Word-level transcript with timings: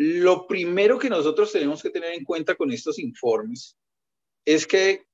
Lo 0.00 0.46
primero 0.46 0.96
que 0.96 1.10
nosotros 1.10 1.50
tenemos 1.50 1.82
que 1.82 1.90
tener 1.90 2.12
en 2.12 2.22
cuenta 2.22 2.54
con 2.54 2.70
estos 2.70 3.00
informes 3.00 3.76
es 4.44 4.64
que 4.64 5.06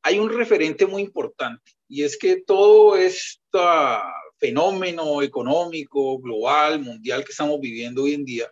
hay 0.00 0.20
un 0.20 0.30
referente 0.30 0.86
muy 0.86 1.02
importante 1.02 1.72
y 1.88 2.04
es 2.04 2.16
que 2.16 2.40
todo 2.40 2.96
este 2.96 3.58
fenómeno 4.38 5.22
económico, 5.22 6.20
global, 6.20 6.78
mundial 6.78 7.24
que 7.24 7.32
estamos 7.32 7.58
viviendo 7.58 8.04
hoy 8.04 8.14
en 8.14 8.24
día, 8.24 8.48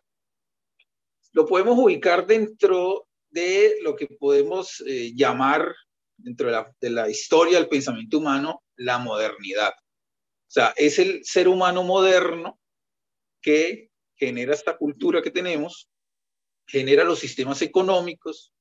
lo 1.30 1.46
podemos 1.46 1.78
ubicar 1.78 2.26
dentro 2.26 3.06
de 3.28 3.76
lo 3.82 3.94
que 3.94 4.08
podemos 4.08 4.82
eh, 4.84 5.12
llamar, 5.14 5.72
dentro 6.16 6.48
de 6.48 6.52
la, 6.52 6.74
de 6.80 6.90
la 6.90 7.08
historia 7.08 7.58
del 7.58 7.68
pensamiento 7.68 8.18
humano, 8.18 8.64
la 8.74 8.98
modernidad. 8.98 9.74
O 9.78 10.50
sea, 10.52 10.74
es 10.76 10.98
el 10.98 11.24
ser 11.24 11.46
humano 11.46 11.84
moderno 11.84 12.58
que 13.40 13.89
genera 14.20 14.52
esta 14.52 14.76
cultura 14.76 15.22
que 15.22 15.30
tenemos, 15.30 15.88
genera 16.66 17.04
los 17.04 17.18
sistemas 17.18 17.62
económicos 17.62 18.52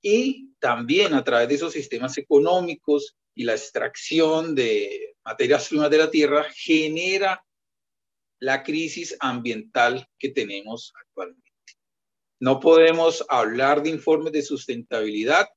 y 0.00 0.54
también 0.60 1.12
a 1.14 1.24
través 1.24 1.48
de 1.48 1.56
esos 1.56 1.72
sistemas 1.72 2.16
económicos 2.18 3.16
y 3.34 3.42
la 3.42 3.54
extracción 3.54 4.54
de 4.54 5.16
materias 5.24 5.68
primas 5.68 5.90
de 5.90 5.98
la 5.98 6.10
tierra 6.10 6.46
genera 6.54 7.44
la 8.38 8.62
crisis 8.62 9.16
ambiental 9.18 10.08
que 10.18 10.28
tenemos 10.28 10.92
actualmente. 10.94 11.50
No 12.40 12.60
podemos 12.60 13.24
hablar 13.28 13.82
de 13.82 13.90
informes 13.90 14.32
de 14.32 14.42
sustentabilidad 14.42 15.48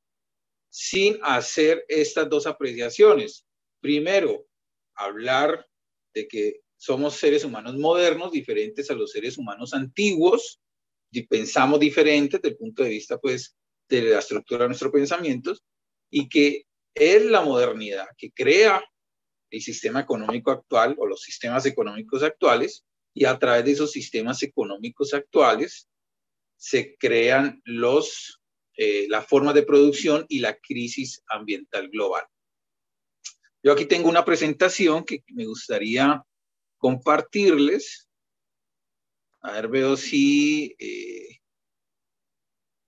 sin 0.70 1.20
hacer 1.22 1.86
estas 1.88 2.30
dos 2.30 2.48
apreciaciones. 2.48 3.46
Primero, 3.80 4.48
hablar 4.96 5.68
de 6.14 6.28
que 6.28 6.65
somos 6.86 7.16
seres 7.16 7.44
humanos 7.44 7.76
modernos, 7.78 8.32
diferentes 8.32 8.92
a 8.92 8.94
los 8.94 9.12
seres 9.12 9.40
humanos 9.40 9.74
antiguos, 9.74 10.62
y 11.12 11.24
pensamos 11.24 11.80
diferente 11.80 12.38
desde 12.38 12.50
el 12.50 12.58
punto 12.58 12.84
de 12.84 12.90
vista, 12.90 13.18
pues, 13.18 13.56
de 13.90 14.04
la 14.04 14.20
estructura 14.20 14.66
de 14.66 14.70
nuestros 14.70 14.92
pensamientos, 14.92 15.64
y 16.12 16.30
que 16.30 16.66
es 16.94 17.26
la 17.26 17.42
modernidad 17.42 18.06
que 18.16 18.32
crea 18.32 18.84
el 19.50 19.62
sistema 19.62 20.02
económico 20.02 20.52
actual 20.52 20.96
o 21.00 21.08
los 21.08 21.22
sistemas 21.22 21.66
económicos 21.66 22.22
actuales, 22.22 22.86
y 23.16 23.26
a 23.26 23.40
través 23.40 23.66
de 23.66 23.72
esos 23.72 23.92
sistemas 23.92 24.44
económicos 24.44 25.16
actuales 25.16 25.88
se 26.58 26.96
crean 26.98 27.62
los, 27.66 28.42
eh, 28.78 29.08
la 29.10 29.24
forma 29.24 29.54
de 29.54 29.64
producción 29.64 30.26
y 30.30 30.38
la 30.38 30.56
crisis 30.56 31.24
ambiental 31.30 31.90
global. 31.90 32.26
Yo 33.64 33.72
aquí 33.72 33.86
tengo 33.86 34.08
una 34.08 34.24
presentación 34.24 35.04
que 35.04 35.24
me 35.30 35.46
gustaría 35.46 36.24
compartirles. 36.78 38.10
A 39.42 39.54
ver, 39.54 39.68
veo 39.68 39.96
si, 39.98 40.76
eh, 40.80 41.40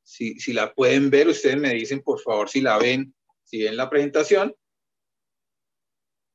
si, 0.03 0.39
si, 0.39 0.53
la 0.53 0.73
pueden 0.73 1.09
ver. 1.09 1.27
Ustedes 1.27 1.57
me 1.57 1.73
dicen, 1.73 2.01
por 2.01 2.19
favor, 2.19 2.49
si 2.49 2.61
la 2.61 2.77
ven, 2.77 3.13
si 3.43 3.63
ven 3.63 3.77
la 3.77 3.89
presentación. 3.89 4.55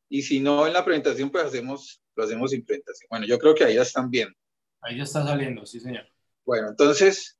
Y 0.08 0.22
si 0.22 0.40
no 0.40 0.66
en 0.66 0.74
la 0.74 0.84
presentación, 0.84 1.30
pues 1.30 1.44
hacemos, 1.44 2.02
lo 2.14 2.24
hacemos 2.24 2.50
sin 2.50 2.64
presentación. 2.64 3.08
Bueno, 3.10 3.26
yo 3.26 3.38
creo 3.38 3.54
que 3.54 3.64
ahí 3.64 3.74
ya 3.74 3.82
están 3.82 4.10
viendo. 4.10 4.36
Ahí 4.82 4.98
ya 4.98 5.04
está 5.04 5.24
saliendo, 5.24 5.64
sí, 5.64 5.80
señor. 5.80 6.06
Bueno, 6.44 6.68
entonces 6.68 7.38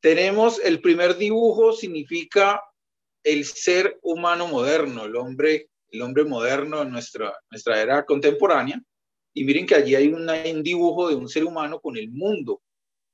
tenemos 0.00 0.60
el 0.60 0.80
primer 0.80 1.16
dibujo, 1.16 1.72
significa 1.72 2.62
el 3.22 3.44
ser 3.44 3.98
humano 4.02 4.46
moderno, 4.46 5.04
el 5.04 5.16
hombre, 5.16 5.70
el 5.90 6.02
hombre 6.02 6.24
moderno 6.24 6.82
en 6.82 6.90
nuestra, 6.90 7.32
nuestra 7.50 7.80
era 7.80 8.04
contemporánea. 8.04 8.82
Y 9.34 9.44
miren 9.44 9.66
que 9.66 9.74
allí 9.74 9.94
hay 9.94 10.08
un 10.08 10.62
dibujo 10.62 11.08
de 11.08 11.14
un 11.14 11.28
ser 11.28 11.44
humano 11.44 11.80
con 11.80 11.96
el 11.96 12.10
mundo, 12.10 12.62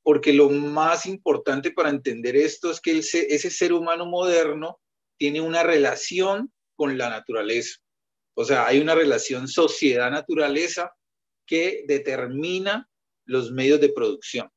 porque 0.03 0.33
lo 0.33 0.51
más 0.51 1.07
importante 1.07 1.71
para 1.71 1.91
entender 1.91 2.37
esto 2.37 2.71
es 2.71 2.81
que 2.81 2.99
ese 2.99 3.51
ser 3.51 3.73
humano 3.73 4.07
moderno 4.07 4.81
tiene 5.19 5.41
una 5.41 5.63
relación 5.63 6.53
con 6.77 6.97
la 6.97 7.11
naturaleza. 7.11 7.79
O 8.35 8.45
sea, 8.45 8.67
hay 8.67 8.81
una 8.81 8.95
relación 8.95 9.49
sociedad-naturaleza 9.49 10.95
que 11.47 11.85
determina 11.87 12.89
los 13.25 13.51
medios 13.51 13.81
de 13.81 13.89
producción. 13.89 14.49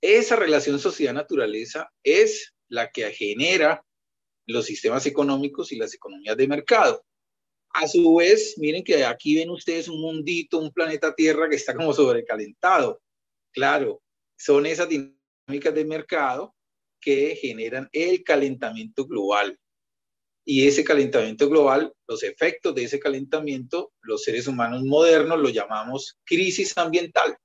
Esa 0.00 0.36
relación 0.36 0.78
sociedad-naturaleza 0.78 1.90
es 2.02 2.54
la 2.68 2.90
que 2.90 3.10
genera 3.12 3.84
los 4.46 4.66
sistemas 4.66 5.06
económicos 5.06 5.72
y 5.72 5.76
las 5.76 5.94
economías 5.94 6.36
de 6.36 6.48
mercado. 6.48 7.04
A 7.78 7.86
su 7.86 8.14
vez, 8.14 8.54
miren 8.56 8.82
que 8.82 9.04
aquí 9.04 9.34
ven 9.34 9.50
ustedes 9.50 9.86
un 9.86 10.00
mundito, 10.00 10.58
un 10.58 10.72
planeta 10.72 11.14
Tierra 11.14 11.46
que 11.46 11.56
está 11.56 11.74
como 11.74 11.92
sobrecalentado. 11.92 13.02
Claro, 13.52 14.02
son 14.38 14.64
esas 14.64 14.88
dinámicas 14.88 15.74
de 15.74 15.84
mercado 15.84 16.54
que 16.98 17.36
generan 17.36 17.86
el 17.92 18.24
calentamiento 18.24 19.06
global. 19.06 19.58
Y 20.46 20.66
ese 20.66 20.84
calentamiento 20.84 21.50
global, 21.50 21.92
los 22.08 22.22
efectos 22.22 22.74
de 22.74 22.84
ese 22.84 22.98
calentamiento, 22.98 23.92
los 24.00 24.22
seres 24.22 24.46
humanos 24.46 24.82
modernos 24.82 25.38
lo 25.38 25.50
llamamos 25.50 26.16
crisis 26.24 26.78
ambiental. 26.78 27.36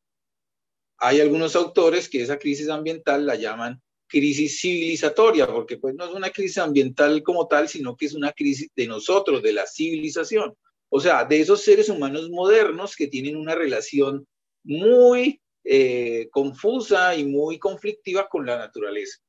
Hay 1.00 1.20
algunos 1.20 1.58
autores 1.58 2.08
que 2.08 2.22
esa 2.22 2.40
crisis 2.40 2.70
ambiental 2.70 3.26
la 3.26 3.36
llaman 3.36 3.82
crisis 4.12 4.60
civilizatoria, 4.60 5.48
porque 5.48 5.78
pues 5.78 5.96
no 5.96 6.06
es 6.06 6.12
una 6.12 6.30
crisis 6.30 6.58
ambiental 6.58 7.24
como 7.24 7.48
tal, 7.48 7.70
sino 7.70 7.96
que 7.96 8.06
es 8.06 8.14
una 8.14 8.34
crisis 8.34 8.70
de 8.76 8.88
nosotros, 8.88 9.42
de 9.42 9.54
la 9.54 9.66
civilización. 9.66 10.54
O 10.90 11.00
sea, 11.00 11.24
de 11.24 11.40
esos 11.40 11.64
seres 11.64 11.88
humanos 11.88 12.30
modernos 12.30 12.96
que 12.96 13.08
tienen 13.08 13.38
una 13.38 13.56
relación 13.56 14.28
muy 14.64 15.42
eh, 15.64 16.28
confusa 16.32 17.16
y 17.16 17.26
muy 17.26 17.58
conflictiva 17.58 18.28
con 18.28 18.46
la 18.46 18.58
naturaleza. 18.58 19.20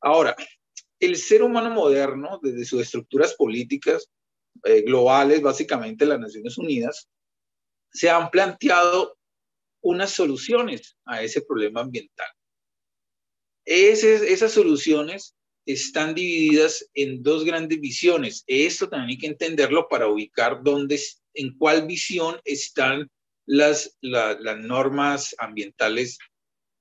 Ahora, 0.00 0.34
el 0.98 1.16
ser 1.16 1.42
humano 1.42 1.70
moderno, 1.70 2.40
desde 2.42 2.64
sus 2.64 2.82
estructuras 2.82 3.34
políticas 3.34 4.10
eh, 4.64 4.82
globales, 4.82 5.40
básicamente 5.40 6.06
las 6.06 6.18
Naciones 6.18 6.58
Unidas, 6.58 7.08
se 7.92 8.10
han 8.10 8.30
planteado 8.30 9.16
unas 9.82 10.10
soluciones 10.10 10.96
a 11.04 11.22
ese 11.22 11.42
problema 11.42 11.82
ambiental. 11.82 12.26
Esas 13.64 14.52
soluciones 14.52 15.34
están 15.66 16.14
divididas 16.14 16.88
en 16.94 17.22
dos 17.22 17.44
grandes 17.44 17.80
visiones. 17.80 18.44
Esto 18.46 18.88
también 18.88 19.10
hay 19.10 19.18
que 19.18 19.26
entenderlo 19.26 19.88
para 19.88 20.08
ubicar 20.08 20.62
dónde, 20.62 21.00
en 21.34 21.56
cuál 21.56 21.86
visión 21.86 22.40
están 22.44 23.10
las, 23.46 23.96
las 24.00 24.58
normas 24.58 25.34
ambientales 25.38 26.18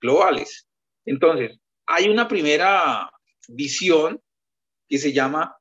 globales. 0.02 0.68
Entonces, 1.06 1.58
hay 1.86 2.10
una 2.10 2.28
primera 2.28 3.10
visión 3.48 4.22
que 4.88 4.98
se 4.98 5.14
llama 5.14 5.56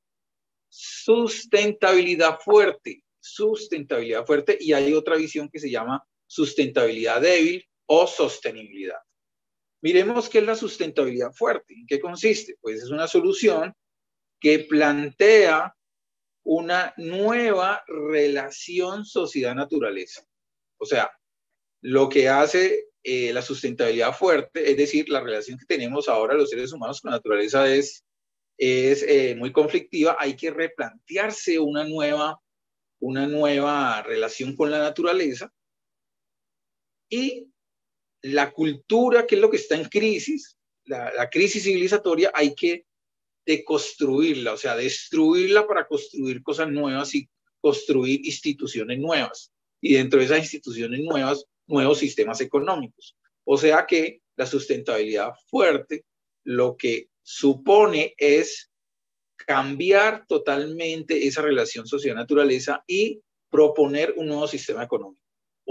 sustentabilidad 0.69 2.39
fuerte, 2.41 3.05
sustentabilidad 3.21 4.25
fuerte, 4.25 4.57
y 4.59 4.73
hay 4.73 4.95
otra 4.95 5.17
visión 5.17 5.49
que 5.49 5.59
se 5.59 5.71
llama 5.71 6.03
sustentabilidad 6.27 7.21
débil 7.21 7.65
o 7.87 8.07
sostenibilidad. 8.07 8.99
Miremos 9.83 10.29
qué 10.29 10.39
es 10.39 10.47
la 10.47 10.55
sustentabilidad 10.55 11.33
fuerte. 11.33 11.75
¿En 11.75 11.87
qué 11.87 12.01
consiste? 12.01 12.57
Pues 12.61 12.83
es 12.83 12.91
una 12.91 13.09
solución 13.09 13.75
que 14.41 14.61
plantea 14.61 15.75
una 16.45 16.95
nueva 16.97 17.85
relación 17.87 19.05
sociedad-naturaleza. 19.05 20.25
O 20.79 20.87
sea, 20.87 21.11
lo 21.83 22.09
que 22.09 22.29
hace 22.29 22.87
eh, 23.03 23.33
la 23.33 23.43
sustentabilidad 23.43 24.15
fuerte, 24.15 24.71
es 24.71 24.77
decir, 24.77 25.09
la 25.09 25.21
relación 25.21 25.59
que 25.59 25.67
tenemos 25.67 26.09
ahora 26.09 26.35
los 26.35 26.51
seres 26.51 26.73
humanos 26.73 27.01
con 27.01 27.11
la 27.11 27.17
naturaleza 27.17 27.73
es, 27.73 28.05
es 28.57 29.03
eh, 29.03 29.35
muy 29.37 29.53
conflictiva, 29.53 30.17
hay 30.19 30.37
que 30.37 30.51
replantearse 30.51 31.59
una 31.59 31.85
nueva, 31.85 32.41
una 33.01 33.27
nueva 33.27 34.03
relación 34.03 34.55
con 34.55 34.71
la 34.71 34.79
naturaleza 34.79 35.53
y 37.09 37.52
la 38.23 38.53
cultura, 38.53 39.27
que 39.27 39.35
es 39.35 39.41
lo 39.41 39.51
que 39.51 39.57
está 39.57 39.77
en 39.77 39.89
crisis, 39.89 40.57
la, 40.85 41.29
crisis 41.31 41.65
civilizatoria, 41.65 42.31
hay 42.35 42.55
que 42.55 42.87
deconstruirla, 43.45 44.53
o 44.53 44.57
sea, 44.57 44.77
destruirla 44.77 45.67
para 45.67 45.87
construir 45.87 46.43
cosas 46.43 46.71
nuevas 46.71 47.15
y 47.15 47.29
construir 47.61 48.25
instituciones 48.25 48.99
nuevas. 48.99 49.53
Y 49.81 49.95
dentro 49.95 50.21
de 50.21 50.27
esas 50.27 50.39
instituciones 50.39 51.01
nuevas, 51.01 51.45
nuevos 51.67 51.99
sistemas 51.99 52.41
económicos. 52.41 53.17
O 53.45 53.59
sea 53.59 53.87
que 53.87 54.21
la 54.37 54.47
sustentabilidad 54.47 55.33
fuerte 55.49 56.05
lo 56.45 56.77
que 56.77 57.09
supone 57.23 58.15
es 58.17 58.71
cambiar 59.37 60.25
totalmente 60.27 61.27
esa 61.27 61.43
relación 61.43 61.87
sociedad-naturaleza 61.87 62.85
y 62.87 63.21
proponer 63.51 64.15
un 64.17 64.27
nuevo 64.27 64.47
sistema 64.47 64.85
económico 64.85 65.22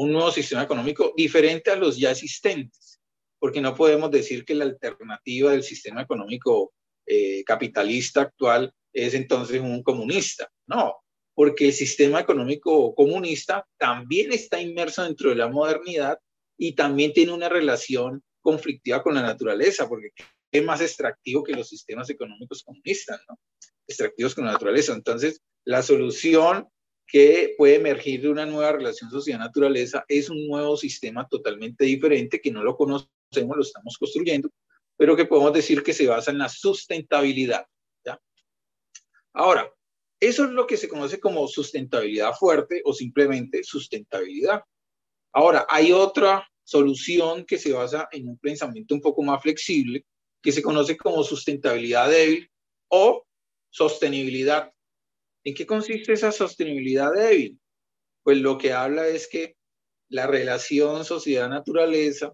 un 0.02 0.12
nuevo 0.12 0.32
sistema 0.32 0.64
económico 0.64 1.14
diferente 1.16 1.70
a 1.70 1.76
los 1.76 1.96
ya 1.96 2.10
existentes, 2.10 3.00
porque 3.40 3.62
no 3.62 3.76
podemos 3.76 4.10
decir 4.10 4.44
que 4.44 4.56
la 4.56 4.66
alternativa 4.66 5.52
del 5.52 5.62
sistema 5.62 6.02
económico 6.02 6.74
eh, 7.06 7.44
capitalista 7.44 8.22
actual 8.22 8.74
es 8.92 9.14
entonces 9.14 9.62
un 9.62 9.84
comunista, 9.84 10.50
no, 10.66 10.96
porque 11.36 11.68
el 11.68 11.74
sistema 11.74 12.20
económico 12.20 12.96
comunista 12.96 13.64
también 13.78 14.34
está 14.34 14.60
inmerso 14.60 15.04
dentro 15.04 15.30
de 15.30 15.36
la 15.36 15.50
modernidad 15.50 16.18
y 16.58 16.74
también 16.74 17.14
tiene 17.14 17.32
una 17.32 17.48
relación 17.48 18.24
conflictiva 18.42 19.04
con 19.04 19.14
la 19.14 19.22
naturaleza, 19.22 19.88
porque 19.88 20.10
es 20.52 20.64
más 20.64 20.82
extractivo 20.82 21.44
que 21.44 21.54
los 21.54 21.70
sistemas 21.70 22.10
económicos 22.10 22.64
comunistas, 22.64 23.22
¿no? 23.30 23.40
Extractivos 23.88 24.34
con 24.34 24.46
la 24.46 24.54
naturaleza. 24.54 24.94
Entonces, 24.94 25.42
la 25.64 25.84
solución 25.84 26.68
que 27.12 27.56
puede 27.58 27.76
emergir 27.76 28.22
de 28.22 28.30
una 28.30 28.46
nueva 28.46 28.72
relación 28.72 29.12
sociedad-naturaleza 29.12 30.06
es 30.08 30.30
un 30.30 30.48
nuevo 30.48 30.78
sistema 30.78 31.28
totalmente 31.28 31.84
diferente 31.84 32.40
que 32.40 32.52
no 32.52 32.64
lo 32.64 32.78
conocemos, 32.78 33.10
lo 33.58 33.62
estamos 33.62 33.98
construyendo, 33.98 34.50
pero 34.96 35.18
que 35.18 35.26
podemos 35.26 35.52
decir 35.52 35.84
que 35.84 35.92
se 35.92 36.08
basa 36.08 36.32
en 36.32 36.38
la 36.38 36.48
sustentabilidad. 36.48 37.66
¿ya? 38.06 38.18
Ahora, 39.34 39.70
eso 40.22 40.46
es 40.46 40.52
lo 40.52 40.66
que 40.66 40.78
se 40.78 40.88
conoce 40.88 41.20
como 41.20 41.50
sustentabilidad 41.50 42.34
fuerte 42.34 42.82
o 42.86 42.94
simplemente 42.94 43.62
sustentabilidad. 43.66 44.64
Ahora, 45.34 45.66
hay 45.68 45.92
otra 45.92 46.48
solución 46.64 47.44
que 47.44 47.58
se 47.58 47.74
basa 47.74 48.08
en 48.14 48.30
un 48.30 48.38
pensamiento 48.38 48.96
un 48.96 49.02
poco 49.02 49.22
más 49.22 49.42
flexible, 49.42 50.06
que 50.42 50.54
se 50.54 50.62
conoce 50.62 50.96
como 50.96 51.26
sustentabilidad 51.26 52.10
débil 52.10 52.50
o 52.88 53.26
sostenibilidad. 53.70 54.72
¿En 55.44 55.54
qué 55.54 55.66
consiste 55.66 56.14
esa 56.14 56.32
sostenibilidad 56.32 57.12
débil? 57.14 57.60
Pues 58.24 58.38
lo 58.38 58.58
que 58.58 58.74
habla 58.74 59.08
es 59.08 59.28
que 59.28 59.56
la 60.10 60.28
relación 60.28 61.06
sociedad-naturaleza, 61.06 62.34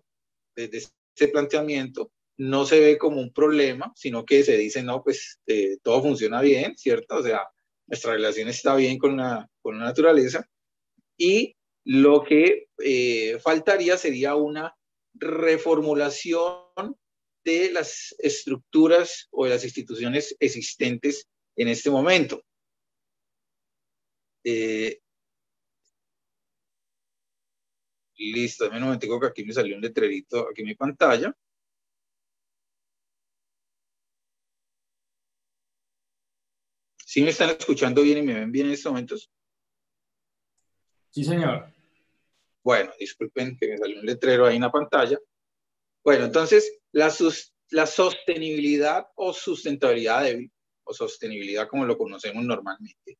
desde 0.55 0.77
ese 1.15 1.27
planteamiento, 1.29 2.11
no 2.37 2.65
se 2.65 2.79
ve 2.79 2.97
como 2.97 3.19
un 3.19 3.31
problema, 3.33 3.91
sino 3.95 4.25
que 4.25 4.43
se 4.43 4.57
dice, 4.57 4.83
no, 4.83 5.03
pues 5.03 5.39
eh, 5.47 5.77
todo 5.81 6.01
funciona 6.01 6.41
bien, 6.41 6.77
¿cierto? 6.77 7.17
O 7.17 7.23
sea, 7.23 7.47
nuestra 7.87 8.13
relación 8.13 8.47
está 8.49 8.75
bien 8.75 8.97
con 8.97 9.17
la, 9.17 9.49
con 9.61 9.79
la 9.79 9.85
naturaleza. 9.85 10.47
Y 11.17 11.55
lo 11.83 12.23
que 12.23 12.67
eh, 12.83 13.39
faltaría 13.41 13.97
sería 13.97 14.35
una 14.35 14.75
reformulación 15.13 16.95
de 17.43 17.71
las 17.71 18.13
estructuras 18.19 19.27
o 19.31 19.45
de 19.45 19.51
las 19.51 19.63
instituciones 19.63 20.35
existentes 20.39 21.27
en 21.55 21.69
este 21.69 21.89
momento. 21.89 22.43
Eh, 24.49 25.01
listo, 28.17 28.69
un 28.69 28.81
momento 28.81 29.19
que 29.19 29.27
aquí 29.27 29.43
me 29.43 29.51
salió 29.51 29.75
un 29.75 29.81
letrerito 29.81 30.47
aquí 30.49 30.61
en 30.61 30.67
mi 30.67 30.75
pantalla. 30.75 31.35
¿Sí 36.95 37.21
me 37.23 37.31
están 37.31 37.49
escuchando 37.49 38.01
bien 38.01 38.19
y 38.19 38.21
me 38.21 38.35
ven 38.35 38.49
bien 38.49 38.67
en 38.67 38.73
estos 38.73 38.89
momentos? 38.93 39.29
Sí, 41.09 41.25
señor. 41.25 41.73
Bueno, 42.63 42.93
disculpen 42.97 43.57
que 43.59 43.67
me 43.67 43.77
salió 43.77 43.99
un 43.99 44.05
letrero 44.05 44.45
ahí 44.45 44.55
en 44.55 44.61
la 44.61 44.71
pantalla. 44.71 45.19
Bueno, 46.05 46.23
entonces, 46.23 46.79
la, 46.93 47.13
la 47.71 47.85
sostenibilidad 47.85 49.07
o 49.15 49.33
sustentabilidad 49.33 50.23
débil, 50.23 50.49
o 50.85 50.93
sostenibilidad 50.93 51.67
como 51.67 51.83
lo 51.83 51.97
conocemos 51.97 52.45
normalmente, 52.45 53.17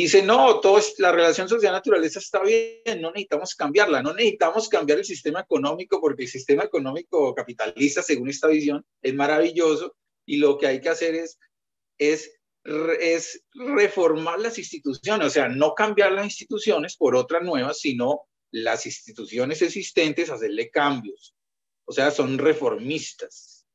dice, 0.00 0.22
no, 0.22 0.60
todo 0.60 0.78
es, 0.78 0.94
la 0.98 1.12
relación 1.12 1.48
social-naturaleza 1.48 2.18
está 2.18 2.42
bien, 2.42 3.00
no 3.00 3.10
necesitamos 3.10 3.54
cambiarla, 3.54 4.02
no 4.02 4.14
necesitamos 4.14 4.68
cambiar 4.68 4.98
el 4.98 5.04
sistema 5.04 5.40
económico 5.40 6.00
porque 6.00 6.24
el 6.24 6.28
sistema 6.28 6.64
económico 6.64 7.34
capitalista, 7.34 8.02
según 8.02 8.28
esta 8.28 8.48
visión, 8.48 8.84
es 9.02 9.14
maravilloso 9.14 9.96
y 10.26 10.38
lo 10.38 10.58
que 10.58 10.66
hay 10.66 10.80
que 10.80 10.88
hacer 10.88 11.14
es, 11.14 11.38
es, 11.98 12.32
es 13.00 13.44
reformar 13.52 14.40
las 14.40 14.58
instituciones, 14.58 15.26
o 15.26 15.30
sea, 15.30 15.48
no 15.48 15.74
cambiar 15.74 16.12
las 16.12 16.24
instituciones 16.24 16.96
por 16.96 17.14
otras 17.14 17.42
nuevas, 17.42 17.78
sino 17.78 18.22
las 18.50 18.86
instituciones 18.86 19.62
existentes, 19.62 20.30
hacerle 20.30 20.70
cambios. 20.70 21.34
O 21.86 21.92
sea, 21.92 22.10
son 22.10 22.38
reformistas. 22.38 23.66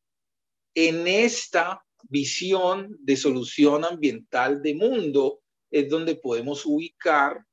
En 0.73 1.07
esta 1.07 1.85
visión 2.03 2.95
de 2.99 3.17
solución 3.17 3.85
ambiental 3.85 4.61
de 4.61 4.75
mundo, 4.75 5.41
es 5.71 5.89
donde 5.89 6.15
podemos 6.15 6.65
ubicar 6.65 7.45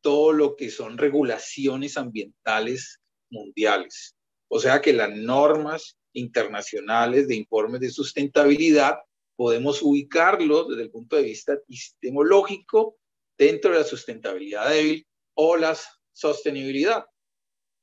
todo 0.00 0.32
lo 0.32 0.56
que 0.56 0.70
son 0.70 0.98
regulaciones 0.98 1.96
ambientales 1.96 3.00
mundiales. 3.30 4.16
O 4.48 4.60
sea 4.60 4.80
que 4.80 4.92
las 4.92 5.10
normas 5.10 5.96
internacionales 6.12 7.26
de 7.26 7.36
informes 7.36 7.80
de 7.80 7.90
sustentabilidad 7.90 8.98
podemos 9.36 9.82
ubicarlos 9.82 10.68
desde 10.68 10.82
el 10.82 10.90
punto 10.90 11.16
de 11.16 11.22
vista 11.22 11.54
epistemológico 11.54 12.96
dentro 13.36 13.72
de 13.72 13.78
la 13.78 13.84
sustentabilidad 13.84 14.68
débil 14.68 15.06
o 15.34 15.56
la 15.56 15.76
sostenibilidad. 16.12 17.06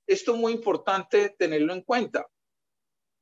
Esto 0.07 0.33
es 0.33 0.39
muy 0.39 0.53
importante 0.53 1.35
tenerlo 1.37 1.73
en 1.73 1.81
cuenta, 1.81 2.25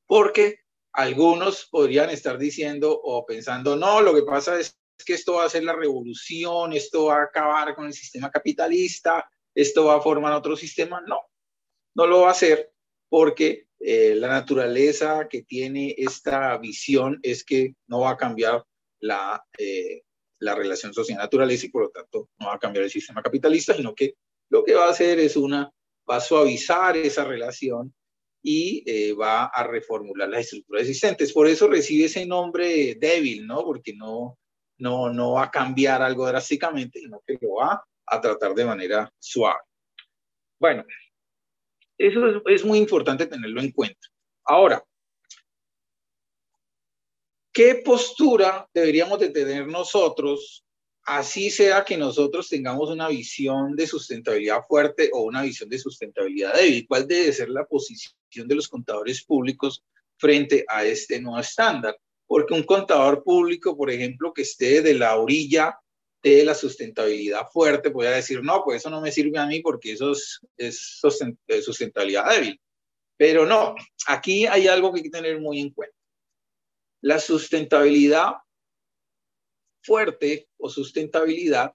porque 0.08 0.60
algunos 0.94 1.68
podrían 1.70 2.10
estar 2.10 2.38
diciendo 2.38 3.00
o 3.04 3.26
pensando, 3.26 3.76
no, 3.76 4.02
lo 4.02 4.14
que 4.14 4.24
pasa 4.24 4.60
es 4.60 4.78
que 5.04 5.14
esto 5.14 5.36
va 5.36 5.46
a 5.46 5.50
ser 5.50 5.64
la 5.64 5.76
revolución, 5.76 6.74
esto 6.74 7.06
va 7.06 7.18
a 7.18 7.24
acabar 7.24 7.76
con 7.76 7.88
el 7.88 7.94
sistema 7.94 8.30
capitalista, 8.30 9.30
esto 9.56 9.86
va 9.86 9.96
a 9.96 10.02
formar 10.02 10.34
otro 10.34 10.56
sistema. 10.56 11.02
No, 11.08 11.20
no 11.96 12.08
lo 12.08 12.22
va 12.22 12.30
a 12.30 12.32
hacer 12.32 12.72
porque 13.10 13.68
eh, 13.80 14.16
la 14.16 14.28
naturaleza 14.28 15.28
que 15.30 15.44
tiene 15.44 15.96
esta 15.98 16.58
visión 16.58 17.20
es 17.24 17.44
que 17.44 17.76
no 17.88 18.02
va 18.02 18.12
a 18.12 18.18
cambiar 18.18 18.64
la, 19.00 19.44
eh, 19.58 20.04
la 20.40 20.56
relación 20.56 20.94
social-naturaleza 20.94 21.66
y 21.66 21.70
por 21.70 21.84
lo 21.84 21.90
tanto 21.90 22.30
no 22.40 22.48
va 22.48 22.56
a 22.56 22.60
cambiar 22.60 22.86
el 22.86 22.92
sistema 22.92 23.22
capitalista, 23.22 23.74
sino 23.74 23.96
que 23.96 24.16
lo 24.50 24.64
que 24.64 24.74
va 24.74 24.88
a 24.88 24.92
hacer 24.92 25.20
es 25.20 25.36
una, 25.36 25.72
va 26.10 26.18
a 26.18 26.22
suavizar 26.22 26.98
esa 26.98 27.24
relación 27.24 27.94
y 28.42 28.84
eh, 28.86 29.14
va 29.14 29.46
a 29.46 29.64
reformular 29.64 30.30
las 30.30 30.42
estructuras 30.42 30.84
existentes. 30.84 31.34
Por 31.34 31.48
eso 31.48 31.68
recibe 31.68 32.06
ese 32.06 32.26
nombre 32.26 32.96
débil, 32.96 33.46
¿no? 33.46 33.64
Porque 33.64 33.94
no, 33.94 34.38
no, 34.80 35.12
no 35.12 35.34
va 35.34 35.44
a 35.44 35.52
cambiar 35.52 36.02
algo 36.02 36.28
drásticamente, 36.28 37.00
sino 37.00 37.22
que 37.26 37.38
lo 37.42 37.56
va 37.56 37.84
a 38.06 38.22
tratar 38.22 38.54
de 38.54 38.66
manera 38.66 39.14
suave. 39.20 39.60
Bueno, 40.60 40.84
eso 41.98 42.42
es, 42.48 42.66
muy 42.66 42.80
importante 42.80 43.28
tenerlo 43.28 43.62
en 43.62 43.72
cuenta. 43.72 44.08
Ahora, 44.46 44.84
¿qué 47.54 47.82
postura 47.86 48.68
deberíamos 48.74 49.20
de 49.20 49.30
tener 49.30 49.68
nosotros 49.68 50.66
así 51.10 51.50
sea 51.50 51.84
que 51.84 51.98
nosotros 51.98 52.48
tengamos 52.50 52.90
una 52.90 53.08
visión 53.08 53.76
de 53.76 53.88
sustentabilidad 53.88 54.62
fuerte 54.68 55.10
o 55.12 55.22
una 55.22 55.42
visión 55.42 55.68
de 55.68 55.80
sustentabilidad 55.80 56.54
débil. 56.54 56.86
¿Cuál 56.88 57.08
debe 57.08 57.34
ser 57.34 57.50
la 57.50 57.66
posición 57.66 58.14
de 58.48 58.56
los 58.56 58.68
contadores 58.68 59.24
públicos 59.24 59.84
frente 60.18 60.66
a 60.68 60.86
este 60.86 61.20
nuevo 61.20 61.40
estándar? 61.40 61.98
Porque 62.30 62.54
un 62.54 62.62
contador 62.62 63.24
público, 63.24 63.76
por 63.76 63.90
ejemplo, 63.90 64.32
que 64.32 64.44
esté 64.44 64.84
de 64.84 64.94
la 64.94 65.18
orilla 65.18 65.80
de 66.22 66.46
la 66.46 66.54
sustentabilidad 66.54 67.48
fuerte, 67.52 67.90
puede 67.90 68.14
decir, 68.16 68.44
no, 68.44 68.62
pues 68.64 68.82
eso 68.82 68.92
no 68.92 69.02
me 69.02 69.12
sirve 69.12 69.40
a 69.40 69.48
mí 69.48 69.62
porque 69.62 69.94
eso 69.94 70.12
es, 70.12 70.40
es 70.56 71.00
sustentabilidad 71.00 72.30
débil. 72.30 72.62
Pero 73.18 73.48
no, 73.48 73.74
aquí 74.06 74.46
hay 74.46 74.68
algo 74.68 74.94
que 74.94 75.00
hay 75.00 75.04
que 75.04 75.10
tener 75.10 75.42
muy 75.42 75.60
en 75.60 75.72
cuenta. 75.72 75.98
La 77.02 77.20
sustentabilidad 77.20 78.34
fuerte 79.82 80.48
o 80.58 80.70
sustentabilidad 80.70 81.74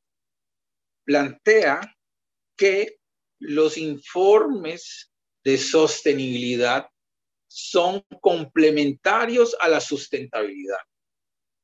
plantea 1.04 1.80
que 2.56 2.99
los 3.40 3.76
informes 3.76 5.11
de 5.42 5.58
sostenibilidad 5.58 6.87
son 7.56 8.02
complementarios 8.20 9.56
a 9.61 9.68
la 9.68 9.80
sustentabilidad. 9.80 10.78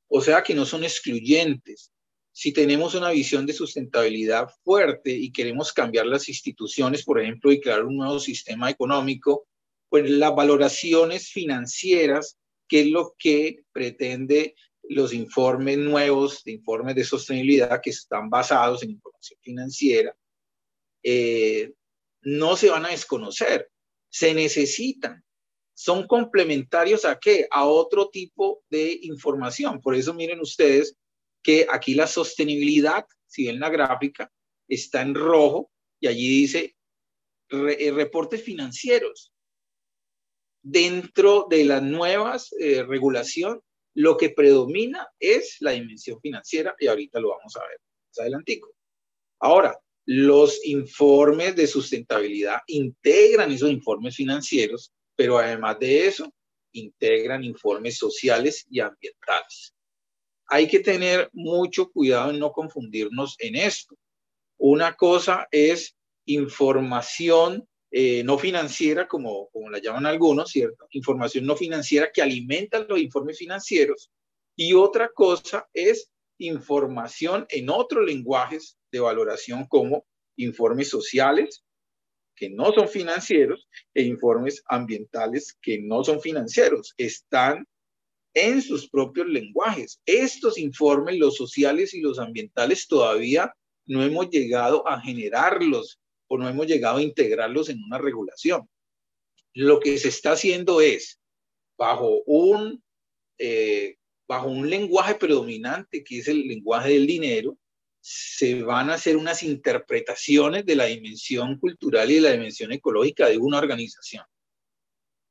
O 0.06 0.20
sea 0.20 0.40
que 0.40 0.54
no 0.54 0.64
son 0.64 0.84
excluyentes. 0.84 1.90
Si 2.30 2.52
tenemos 2.52 2.94
una 2.94 3.10
visión 3.10 3.44
de 3.44 3.52
sustentabilidad 3.52 4.48
fuerte 4.62 5.10
y 5.10 5.32
queremos 5.32 5.72
cambiar 5.72 6.06
las 6.06 6.28
instituciones, 6.28 7.04
por 7.04 7.20
ejemplo, 7.20 7.50
y 7.50 7.60
crear 7.60 7.84
un 7.84 7.96
nuevo 7.96 8.20
sistema 8.20 8.70
económico, 8.70 9.48
pues 9.88 10.08
las 10.08 10.32
valoraciones 10.32 11.28
financieras, 11.28 12.38
que 12.68 12.82
es 12.82 12.86
lo 12.86 13.16
que 13.18 13.64
pretende 13.72 14.54
los 14.84 15.12
informes 15.12 15.78
nuevos, 15.78 16.44
de 16.44 16.52
informes 16.52 16.94
de 16.94 17.02
sostenibilidad 17.02 17.80
que 17.82 17.90
están 17.90 18.30
basados 18.30 18.84
en 18.84 18.90
información 18.90 19.40
financiera, 19.42 20.16
eh, 21.02 21.72
no 22.22 22.56
se 22.56 22.70
van 22.70 22.86
a 22.86 22.90
desconocer, 22.90 23.68
se 24.08 24.34
necesitan. 24.34 25.24
Son 25.80 26.06
complementarios 26.06 27.06
a 27.06 27.18
qué? 27.18 27.48
A 27.50 27.64
otro 27.64 28.10
tipo 28.10 28.62
de 28.68 28.98
información. 29.00 29.80
Por 29.80 29.94
eso 29.94 30.12
miren 30.12 30.38
ustedes 30.40 30.94
que 31.42 31.66
aquí 31.70 31.94
la 31.94 32.06
sostenibilidad, 32.06 33.06
si 33.26 33.46
ven 33.46 33.58
la 33.58 33.70
gráfica, 33.70 34.30
está 34.68 35.00
en 35.00 35.14
rojo 35.14 35.70
y 35.98 36.08
allí 36.08 36.28
dice 36.28 36.76
eh, 37.48 37.90
reportes 37.92 38.44
financieros. 38.44 39.32
Dentro 40.60 41.46
de 41.48 41.64
las 41.64 41.82
nuevas 41.82 42.52
eh, 42.60 42.82
regulación 42.82 43.62
lo 43.94 44.18
que 44.18 44.28
predomina 44.28 45.08
es 45.18 45.56
la 45.60 45.70
dimensión 45.70 46.20
financiera 46.20 46.76
y 46.78 46.88
ahorita 46.88 47.20
lo 47.20 47.30
vamos 47.30 47.56
a 47.56 47.66
ver 47.66 47.78
más 48.06 48.18
adelantico. 48.18 48.70
Ahora, 49.38 49.80
los 50.04 50.62
informes 50.66 51.56
de 51.56 51.66
sustentabilidad 51.66 52.58
integran 52.66 53.50
esos 53.50 53.70
informes 53.70 54.14
financieros, 54.14 54.92
pero 55.20 55.36
además 55.36 55.78
de 55.78 56.06
eso, 56.06 56.32
integran 56.72 57.44
informes 57.44 57.98
sociales 57.98 58.64
y 58.70 58.80
ambientales. 58.80 59.74
Hay 60.46 60.66
que 60.66 60.80
tener 60.80 61.28
mucho 61.34 61.90
cuidado 61.90 62.30
en 62.30 62.38
no 62.38 62.52
confundirnos 62.52 63.36
en 63.38 63.56
esto. 63.56 63.94
Una 64.56 64.94
cosa 64.94 65.46
es 65.50 65.94
información 66.24 67.68
eh, 67.90 68.24
no 68.24 68.38
financiera, 68.38 69.06
como, 69.06 69.50
como 69.50 69.68
la 69.68 69.78
llaman 69.78 70.06
algunos, 70.06 70.52
¿cierto? 70.52 70.86
Información 70.92 71.44
no 71.44 71.54
financiera 71.54 72.10
que 72.10 72.22
alimenta 72.22 72.78
los 72.78 72.98
informes 72.98 73.36
financieros. 73.36 74.10
Y 74.56 74.72
otra 74.72 75.10
cosa 75.12 75.68
es 75.74 76.10
información 76.38 77.44
en 77.50 77.68
otros 77.68 78.06
lenguajes 78.06 78.78
de 78.90 79.00
valoración 79.00 79.66
como 79.66 80.06
informes 80.36 80.88
sociales, 80.88 81.62
que 82.40 82.48
no 82.48 82.72
son 82.72 82.88
financieros, 82.88 83.68
e 83.92 84.02
informes 84.02 84.62
ambientales 84.66 85.58
que 85.60 85.78
no 85.82 86.02
son 86.02 86.22
financieros. 86.22 86.94
Están 86.96 87.66
en 88.32 88.62
sus 88.62 88.88
propios 88.88 89.28
lenguajes. 89.28 90.00
Estos 90.06 90.56
informes, 90.56 91.18
los 91.18 91.36
sociales 91.36 91.92
y 91.92 92.00
los 92.00 92.18
ambientales, 92.18 92.88
todavía 92.88 93.54
no 93.84 94.02
hemos 94.02 94.30
llegado 94.30 94.88
a 94.88 95.02
generarlos 95.02 96.00
o 96.28 96.38
no 96.38 96.48
hemos 96.48 96.66
llegado 96.66 96.96
a 96.96 97.02
integrarlos 97.02 97.68
en 97.68 97.84
una 97.84 97.98
regulación. 97.98 98.66
Lo 99.52 99.78
que 99.78 99.98
se 99.98 100.08
está 100.08 100.32
haciendo 100.32 100.80
es, 100.80 101.20
bajo 101.76 102.22
un, 102.24 102.82
eh, 103.36 103.96
bajo 104.26 104.48
un 104.48 104.70
lenguaje 104.70 105.16
predominante, 105.16 106.02
que 106.02 106.20
es 106.20 106.28
el 106.28 106.48
lenguaje 106.48 106.94
del 106.94 107.06
dinero, 107.06 107.58
se 108.00 108.62
van 108.62 108.90
a 108.90 108.94
hacer 108.94 109.16
unas 109.16 109.42
interpretaciones 109.42 110.64
de 110.64 110.76
la 110.76 110.86
dimensión 110.86 111.58
cultural 111.58 112.10
y 112.10 112.14
de 112.14 112.20
la 112.22 112.32
dimensión 112.32 112.72
ecológica 112.72 113.28
de 113.28 113.38
una 113.38 113.58
organización, 113.58 114.24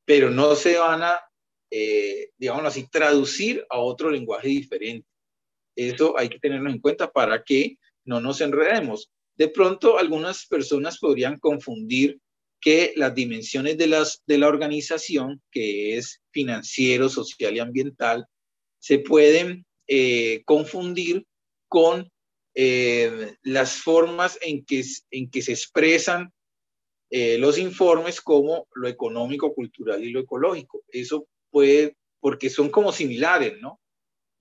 pero 0.06 0.30
no 0.30 0.56
se 0.56 0.78
van 0.78 1.04
a, 1.04 1.20
eh, 1.72 2.30
digamos 2.38 2.66
así, 2.66 2.88
traducir 2.88 3.66
a 3.70 3.80
otro 3.80 4.12
lenguaje 4.12 4.50
diferente. 4.50 5.08
Eso 5.76 6.18
hay 6.18 6.30
que 6.30 6.40
tenerlo 6.40 6.70
en 6.70 6.80
cuenta 6.80 7.12
para 7.12 7.44
que 7.44 7.78
no 8.06 8.22
nos 8.22 8.42
enredemos. 8.42 9.10
De 9.36 9.48
pronto, 9.48 9.98
algunas 9.98 10.46
personas 10.46 11.00
podrían 11.00 11.40
confundir 11.40 12.20
que 12.62 12.94
las 12.96 13.16
dimensiones 13.16 13.78
de, 13.78 13.88
las, 13.88 14.22
de 14.28 14.38
la 14.38 14.48
organización, 14.48 15.42
que 15.50 15.98
es 15.98 16.22
financiero, 16.32 17.08
social 17.08 17.56
y 17.56 17.60
ambiental, 17.60 18.26
se 18.80 19.00
pueden 19.00 19.66
eh, 19.88 20.44
confundir 20.46 21.26
con 21.68 22.12
eh, 22.62 23.38
las 23.44 23.82
formas 23.82 24.38
en 24.42 24.66
que, 24.66 24.84
en 25.12 25.30
que 25.32 25.42
se 25.42 25.54
expresan 25.54 26.34
eh, 27.10 27.38
los 27.38 27.58
informes 27.58 28.20
como 28.20 28.68
lo 28.74 28.90
económico, 28.90 29.54
cultural 29.54 30.04
y 30.04 30.10
lo 30.10 30.20
ecológico. 30.20 30.84
Eso 30.90 31.26
puede, 31.50 31.96
porque 32.20 32.50
son 32.50 32.70
como 32.70 32.92
similares, 32.92 33.54
¿no? 33.62 33.80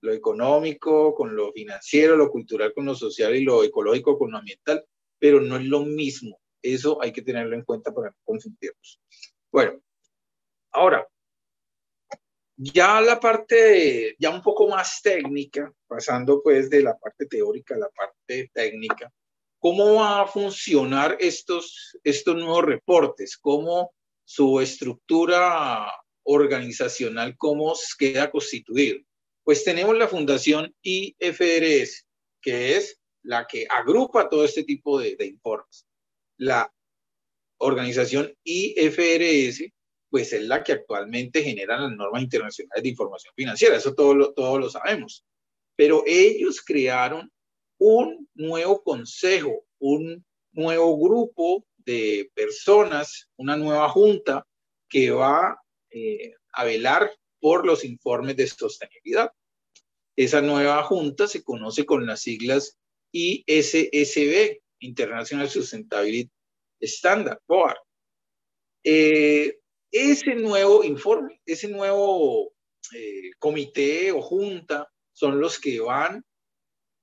Lo 0.00 0.12
económico 0.12 1.14
con 1.14 1.36
lo 1.36 1.52
financiero, 1.52 2.16
lo 2.16 2.28
cultural 2.28 2.72
con 2.74 2.86
lo 2.86 2.96
social 2.96 3.36
y 3.36 3.44
lo 3.44 3.62
ecológico 3.62 4.18
con 4.18 4.32
lo 4.32 4.38
ambiental, 4.38 4.84
pero 5.20 5.40
no 5.40 5.56
es 5.56 5.66
lo 5.66 5.84
mismo. 5.84 6.40
Eso 6.60 7.00
hay 7.00 7.12
que 7.12 7.22
tenerlo 7.22 7.54
en 7.54 7.62
cuenta 7.62 7.94
para 7.94 8.10
no 8.10 8.16
confundirnos. 8.24 9.00
Bueno, 9.52 9.80
ahora, 10.72 11.06
ya 12.58 13.00
la 13.00 13.20
parte, 13.20 14.16
ya 14.18 14.30
un 14.30 14.42
poco 14.42 14.68
más 14.68 15.00
técnica, 15.00 15.72
pasando 15.86 16.42
pues 16.42 16.68
de 16.68 16.82
la 16.82 16.98
parte 16.98 17.26
teórica 17.26 17.76
a 17.76 17.78
la 17.78 17.88
parte 17.88 18.50
técnica, 18.52 19.12
¿cómo 19.60 19.94
va 19.94 20.22
a 20.22 20.26
funcionar 20.26 21.16
estos, 21.20 21.96
estos 22.02 22.34
nuevos 22.34 22.64
reportes? 22.64 23.36
¿Cómo 23.38 23.94
su 24.24 24.60
estructura 24.60 25.86
organizacional, 26.24 27.36
cómo 27.38 27.74
queda 27.96 28.28
constituido? 28.28 28.98
Pues 29.44 29.62
tenemos 29.62 29.96
la 29.96 30.08
Fundación 30.08 30.74
IFRS, 30.82 32.06
que 32.42 32.76
es 32.76 33.00
la 33.22 33.46
que 33.46 33.66
agrupa 33.70 34.28
todo 34.28 34.44
este 34.44 34.64
tipo 34.64 34.98
de, 34.98 35.14
de 35.14 35.26
informes. 35.26 35.86
La 36.36 36.72
organización 37.58 38.34
IFRS 38.42 39.72
pues 40.10 40.32
es 40.32 40.42
la 40.42 40.62
que 40.62 40.72
actualmente 40.72 41.42
genera 41.42 41.78
las 41.78 41.92
normas 41.92 42.22
internacionales 42.22 42.82
de 42.82 42.88
información 42.88 43.32
financiera, 43.36 43.76
eso 43.76 43.94
todos 43.94 44.16
lo, 44.16 44.32
todos 44.32 44.58
lo 44.58 44.70
sabemos. 44.70 45.24
Pero 45.76 46.02
ellos 46.06 46.62
crearon 46.64 47.30
un 47.78 48.28
nuevo 48.34 48.82
consejo, 48.82 49.64
un 49.78 50.24
nuevo 50.52 50.98
grupo 50.98 51.64
de 51.76 52.30
personas, 52.34 53.28
una 53.36 53.56
nueva 53.56 53.88
junta 53.88 54.46
que 54.88 55.10
va 55.10 55.60
eh, 55.90 56.34
a 56.52 56.64
velar 56.64 57.10
por 57.40 57.64
los 57.64 57.84
informes 57.84 58.36
de 58.36 58.46
sostenibilidad. 58.46 59.30
Esa 60.16 60.42
nueva 60.42 60.82
junta 60.82 61.28
se 61.28 61.44
conoce 61.44 61.86
con 61.86 62.04
las 62.06 62.22
siglas 62.22 62.78
ISSB, 63.12 64.60
International 64.80 65.48
Sustainability 65.48 66.30
Standard 66.80 67.40
Board. 67.46 67.78
Ese 69.90 70.34
nuevo 70.34 70.84
informe, 70.84 71.40
ese 71.46 71.68
nuevo 71.68 72.52
eh, 72.94 73.30
comité 73.38 74.12
o 74.12 74.20
junta 74.20 74.90
son 75.12 75.40
los 75.40 75.58
que 75.58 75.80
van 75.80 76.24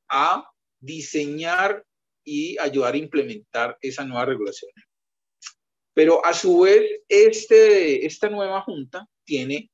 a 0.10 0.50
diseñar 0.80 1.86
y 2.24 2.58
ayudar 2.60 2.94
a 2.94 2.98
implementar 2.98 3.78
esa 3.82 4.04
nueva 4.04 4.26
regulación. 4.26 4.72
Pero 5.94 6.26
a 6.26 6.34
su 6.34 6.62
vez, 6.62 7.02
este, 7.08 8.06
esta 8.06 8.30
nueva 8.30 8.62
junta 8.62 9.08
tiene 9.24 9.72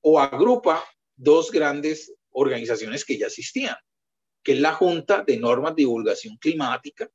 o 0.00 0.18
agrupa 0.18 0.84
dos 1.16 1.50
grandes 1.50 2.14
organizaciones 2.30 3.04
que 3.04 3.18
ya 3.18 3.26
existían, 3.26 3.76
que 4.42 4.52
es 4.52 4.60
la 4.60 4.72
Junta 4.72 5.24
de 5.24 5.36
Normas 5.36 5.74
de 5.74 5.82
Divulgación 5.82 6.36
Climática 6.38 7.10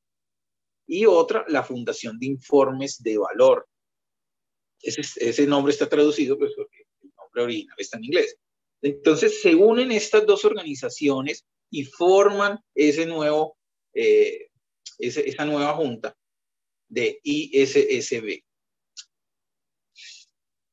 y 0.86 1.06
otra, 1.06 1.46
la 1.48 1.64
Fundación 1.64 2.20
de 2.20 2.28
Informes 2.28 3.02
de 3.02 3.18
Valor, 3.18 3.68
ese, 4.84 5.48
nombre 5.48 5.72
está 5.72 5.88
traducido 5.88 6.38
pues, 6.38 6.54
porque 6.56 6.86
el 7.02 7.12
nombre 7.18 7.44
original 7.44 7.76
está 7.78 7.98
en 7.98 8.06
inglés. 8.06 8.38
Entonces 8.82 9.42
se 9.42 9.56
unen 9.56 9.92
estas 9.92 10.26
dos 10.26 10.44
organizaciones 10.46 11.46
y 11.70 11.86
forman 11.86 12.60
ese 12.76 13.06
nuevo, 13.06 13.58
eh, 13.94 14.50
esa 15.00 15.46
nueva 15.46 15.74
junta 15.74 16.16
de 16.90 17.20
ISSB. 17.24 18.44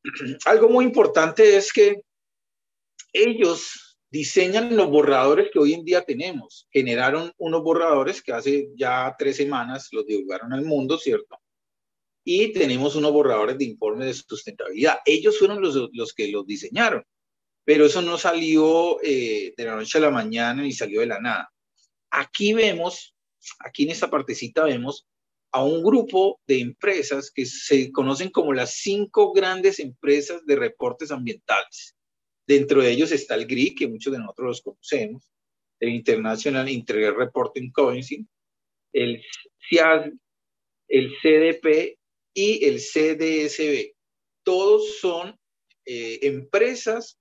Algo 0.45 0.69
muy 0.69 0.85
importante 0.85 1.57
es 1.57 1.73
que 1.73 2.02
ellos 3.12 3.97
diseñan 4.11 4.76
los 4.76 4.90
borradores 4.90 5.50
que 5.52 5.59
hoy 5.59 5.73
en 5.73 5.85
día 5.85 6.02
tenemos. 6.02 6.69
Generaron 6.71 7.33
unos 7.38 7.62
borradores 7.62 8.23
que 8.23 8.33
hace 8.33 8.69
ya 8.75 9.14
tres 9.19 9.37
semanas 9.37 9.88
los 9.93 10.05
divulgaron 10.05 10.52
al 10.52 10.64
mundo, 10.64 10.99
¿cierto? 10.99 11.40
Y 12.25 12.53
tenemos 12.53 12.97
unos 12.97 13.12
borradores 13.12 13.59
de 13.59 13.65
informes 13.65 14.07
de 14.07 14.15
sustentabilidad. 14.15 14.99
Ellos 15.05 15.39
fueron 15.39 15.61
los, 15.61 15.91
los 15.93 16.12
que 16.12 16.29
los 16.29 16.47
diseñaron, 16.47 17.05
pero 17.65 17.87
eso 17.87 18.03
no 18.03 18.19
salió 18.19 19.00
eh, 19.03 19.55
de 19.57 19.65
la 19.65 19.77
noche 19.77 19.99
a 19.99 20.03
la 20.03 20.11
mañana 20.11 20.62
ni 20.62 20.73
salió 20.73 21.00
de 21.00 21.07
la 21.07 21.21
nada. 21.21 21.53
Aquí 22.11 22.53
vemos, 22.53 23.15
aquí 23.61 23.85
en 23.85 23.91
esta 23.91 24.11
partecita 24.11 24.65
vemos 24.65 25.07
a 25.53 25.65
un 25.65 25.83
grupo 25.83 26.41
de 26.47 26.61
empresas 26.61 27.31
que 27.31 27.45
se 27.47 27.91
conocen 27.91 28.31
como 28.31 28.53
las 28.53 28.75
cinco 28.75 29.33
grandes 29.33 29.79
empresas 29.81 30.45
de 30.47 30.57
reportes 30.57 31.11
ambientales. 31.11 31.97
Dentro 32.47 32.83
de 32.83 32.91
ellos 32.91 33.12
está 33.12 33.35
el 33.35 33.47
GRI, 33.47 33.75
que 33.75 33.89
muchos 33.89 34.12
de 34.12 34.19
nosotros 34.19 34.47
los 34.49 34.62
conocemos, 34.62 35.31
el 35.81 35.91
International 35.91 36.69
Integrated 36.69 37.17
Reporting 37.17 37.71
Council, 37.73 38.27
el 38.93 39.23
CIAS, 39.69 40.11
el 40.89 41.12
CDP 41.23 42.00
y 42.35 42.65
el 42.65 42.81
CDSB. 42.81 43.95
Todos 44.45 44.99
son 44.99 45.39
eh, 45.85 46.19
empresas 46.23 47.19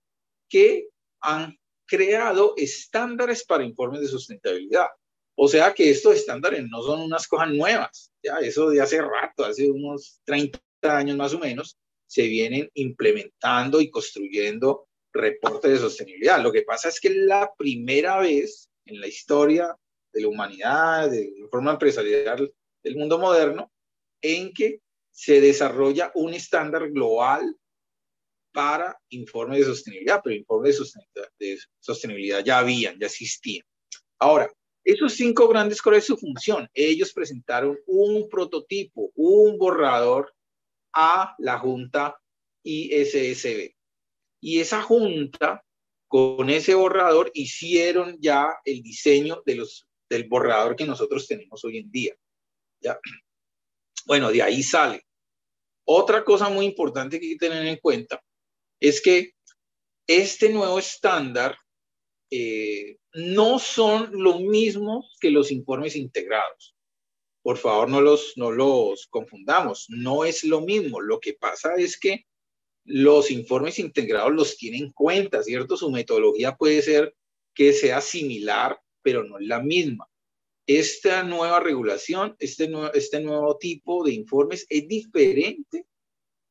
que 0.50 0.88
han 1.22 1.58
creado 1.86 2.54
estándares 2.58 3.44
para 3.44 3.64
informes 3.64 4.02
de 4.02 4.08
sustentabilidad. 4.08 4.88
O 5.36 5.48
sea 5.48 5.74
que 5.74 5.90
estos 5.90 6.16
estándares 6.16 6.66
no 6.70 6.84
son 6.84 7.02
unas 7.02 7.28
cosas 7.28 7.52
nuevas, 7.52 8.12
ya 8.22 8.40
eso 8.40 8.70
de 8.70 8.82
hace 8.82 9.02
rato, 9.02 9.46
hace 9.46 9.70
unos 9.70 10.20
30 10.26 10.60
años 10.84 11.18
más 11.18 11.34
o 11.34 11.40
menos, 11.40 11.78
se 12.08 12.24
vienen 12.24 12.70
implementando 12.74 13.80
y 13.80 13.90
construyendo 13.90 14.88
reportes 15.14 15.72
de 15.72 15.78
sostenibilidad. 15.78 16.42
Lo 16.42 16.52
que 16.52 16.64
pasa 16.64 16.90
es 16.90 17.00
que 17.00 17.12
la 17.12 17.52
primera 17.58 18.20
vez 18.20 18.70
en 18.86 19.00
la 19.00 19.08
historia 19.08 19.76
de 20.12 20.22
la 20.22 20.28
humanidad, 20.28 21.10
de 21.10 21.32
la 21.38 21.48
forma 21.48 21.72
empresarial 21.72 22.52
del 22.84 22.96
mundo 22.96 23.18
moderno, 23.20 23.72
en 24.22 24.54
que 24.54 24.82
se 25.20 25.42
desarrolla 25.42 26.14
un 26.16 26.34
estándar 26.34 26.90
global 26.92 27.54
para 28.54 28.98
informes 29.10 29.60
de 29.60 29.66
sostenibilidad, 29.66 30.22
pero 30.24 30.34
informes 30.34 30.80
de 31.38 31.58
sostenibilidad, 31.78 32.42
ya 32.42 32.60
habían, 32.60 32.98
ya 32.98 33.08
existían. 33.08 33.66
Ahora, 34.18 34.50
esos 34.82 35.14
cinco 35.14 35.50
grandes, 35.50 35.82
¿cuál 35.82 35.98
es 35.98 36.06
su 36.06 36.16
función? 36.16 36.70
Ellos 36.74 37.12
presentaron 37.12 37.78
un 37.86 38.30
prototipo, 38.30 39.12
un 39.16 39.58
borrador 39.58 40.34
a 40.94 41.36
la 41.38 41.60
Junta 41.60 42.18
ISSB. 42.64 43.76
Y 44.40 44.62
esa 44.62 44.82
junta, 44.82 45.66
con 46.08 46.50
ese 46.50 46.76
borrador, 46.76 47.30
hicieron 47.34 48.18
ya 48.22 48.56
el 48.64 48.82
diseño 48.82 49.44
de 49.46 49.56
los, 49.56 49.86
del 50.10 50.30
borrador 50.30 50.78
que 50.78 50.86
nosotros 50.86 51.28
tenemos 51.28 51.62
hoy 51.66 51.80
en 51.80 51.92
día. 51.92 52.16
Bueno, 54.06 54.32
de 54.32 54.44
ahí 54.44 54.64
sale. 54.64 55.04
Otra 55.92 56.24
cosa 56.24 56.50
muy 56.50 56.68
importante 56.68 57.20
que 57.20 57.26
hay 57.26 57.32
que 57.32 57.48
tener 57.48 57.66
en 57.66 57.78
cuenta 57.78 58.24
es 58.80 59.02
que 59.02 59.32
este 60.06 60.50
nuevo 60.50 60.78
estándar 60.78 61.58
eh, 62.30 62.98
no 63.14 63.58
son 63.58 64.12
lo 64.12 64.38
mismo 64.38 65.04
que 65.20 65.32
los 65.32 65.52
informes 65.52 65.96
integrados. 65.96 66.76
Por 67.42 67.58
favor, 67.58 67.90
no 67.90 68.02
los, 68.02 68.34
no 68.36 68.52
los 68.52 69.08
confundamos. 69.08 69.88
No 69.90 70.26
es 70.26 70.44
lo 70.44 70.62
mismo. 70.62 71.02
Lo 71.02 71.20
que 71.20 71.34
pasa 71.34 71.74
es 71.76 72.00
que 72.00 72.28
los 72.86 73.32
informes 73.32 73.80
integrados 73.80 74.32
los 74.32 74.58
tienen 74.58 74.84
en 74.84 74.92
cuenta, 74.92 75.42
¿cierto? 75.42 75.76
Su 75.76 75.90
metodología 75.90 76.56
puede 76.56 76.84
ser 76.84 77.16
que 77.56 77.74
sea 77.74 78.00
similar, 78.02 78.80
pero 79.02 79.24
no 79.24 79.40
es 79.40 79.48
la 79.48 79.60
misma. 79.60 80.08
Esta 80.70 81.24
nueva 81.24 81.60
regulación, 81.60 82.36
este, 82.38 82.72
este 82.94 83.22
nuevo 83.22 83.58
tipo 83.58 84.04
de 84.04 84.14
informes 84.14 84.68
es 84.70 84.88
diferente 84.88 85.88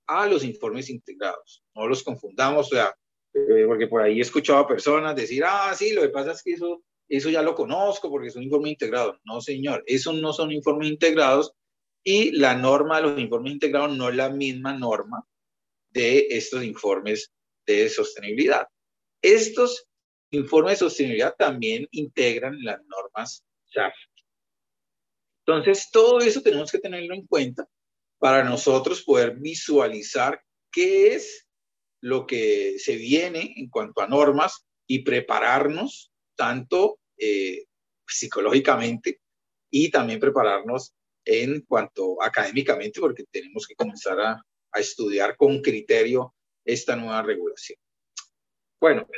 a 0.09 0.27
los 0.27 0.43
informes 0.43 0.91
integrados. 0.91 1.63
No 1.77 1.87
los 1.87 2.03
confundamos, 2.03 2.67
o 2.67 2.75
sea, 2.75 2.97
eh, 3.33 3.65
porque 3.65 3.87
por 3.87 4.03
ahí 4.03 4.19
he 4.19 4.23
escuchado 4.23 4.59
a 4.59 4.67
personas 4.67 5.15
decir, 5.15 5.45
ah, 5.47 5.73
sí, 5.73 5.93
lo 5.93 6.03
que 6.03 6.09
pasa 6.09 6.33
es 6.33 6.43
que 6.43 6.55
eso, 6.55 6.83
eso 7.09 7.31
ya 7.31 7.43
lo 7.43 7.55
conozco 7.55 8.11
porque 8.11 8.27
es 8.27 8.35
un 8.35 8.43
informe 8.43 8.71
integrado. 8.71 9.21
No, 9.23 9.41
señor, 9.41 9.85
esos 9.87 10.21
no 10.21 10.33
son 10.33 10.51
informes 10.51 10.89
integrados 10.89 11.53
y 12.03 12.33
la 12.33 12.57
norma 12.57 12.97
de 12.97 13.03
los 13.03 13.21
informes 13.21 13.53
integrados 13.53 13.97
no 13.97 14.09
es 14.09 14.17
la 14.17 14.31
misma 14.31 14.77
norma 14.77 15.25
de 15.91 16.27
estos 16.31 16.65
informes 16.65 17.33
de 17.65 17.89
sostenibilidad. 17.89 18.67
Estos 19.23 19.87
informes 20.33 20.73
de 20.73 20.87
sostenibilidad 20.87 21.37
también 21.39 21.87
integran 21.93 22.59
las 22.65 22.81
normas 22.85 23.45
SAF. 23.73 23.95
Entonces, 25.49 25.89
todo 25.91 26.21
eso 26.21 26.43
tenemos 26.43 26.71
que 26.71 26.79
tenerlo 26.79 27.15
en 27.15 27.27
cuenta 27.27 27.67
para 28.19 28.45
nosotros 28.45 29.03
poder 29.03 29.37
visualizar 29.39 30.43
qué 30.71 31.15
es 31.15 31.49
lo 32.03 32.27
que 32.27 32.79
se 32.79 32.97
viene 32.97 33.55
en 33.57 33.71
cuanto 33.71 34.03
a 34.03 34.07
normas 34.07 34.67
y 34.87 34.99
prepararnos 34.99 36.13
tanto 36.37 36.99
eh, 37.17 37.65
psicológicamente 38.07 39.23
y 39.71 39.91
también 39.91 40.21
prepararnos 40.21 40.93
en 41.25 41.63
cuanto 41.63 42.23
académicamente, 42.23 43.01
porque 43.01 43.25
tenemos 43.31 43.67
que 43.67 43.75
comenzar 43.75 44.21
a, 44.21 44.43
estudiar 44.75 45.35
con 45.39 45.63
criterio 45.63 46.35
esta 46.63 46.95
nueva 46.95 47.23
regulación. 47.23 47.79
Bueno, 48.79 49.09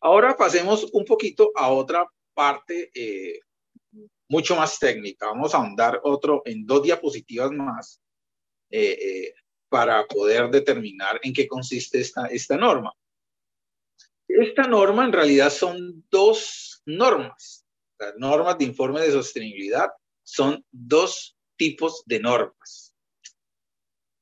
ahora 0.00 0.36
pasemos 0.36 0.90
un 0.92 1.04
poquito 1.04 1.52
a 1.54 1.70
otra 1.70 2.04
parte 2.34 2.90
eh, 2.92 3.38
mucho 4.28 4.56
más 4.56 4.78
técnica. 4.78 5.26
Vamos 5.26 5.54
a 5.54 5.58
ahondar 5.58 6.00
otro 6.04 6.42
en 6.44 6.66
dos 6.66 6.82
diapositivas 6.82 7.50
más 7.50 8.00
eh, 8.70 9.34
para 9.68 10.06
poder 10.06 10.50
determinar 10.50 11.20
en 11.22 11.32
qué 11.32 11.48
consiste 11.48 12.00
esta, 12.00 12.26
esta 12.26 12.56
norma. 12.56 12.92
Esta 14.28 14.66
norma 14.66 15.04
en 15.04 15.12
realidad 15.12 15.50
son 15.50 16.04
dos 16.10 16.82
normas. 16.86 17.66
Las 17.98 18.14
normas 18.16 18.58
de 18.58 18.64
informe 18.64 19.00
de 19.00 19.12
sostenibilidad 19.12 19.90
son 20.22 20.64
dos 20.70 21.36
tipos 21.56 22.02
de 22.06 22.20
normas. 22.20 22.94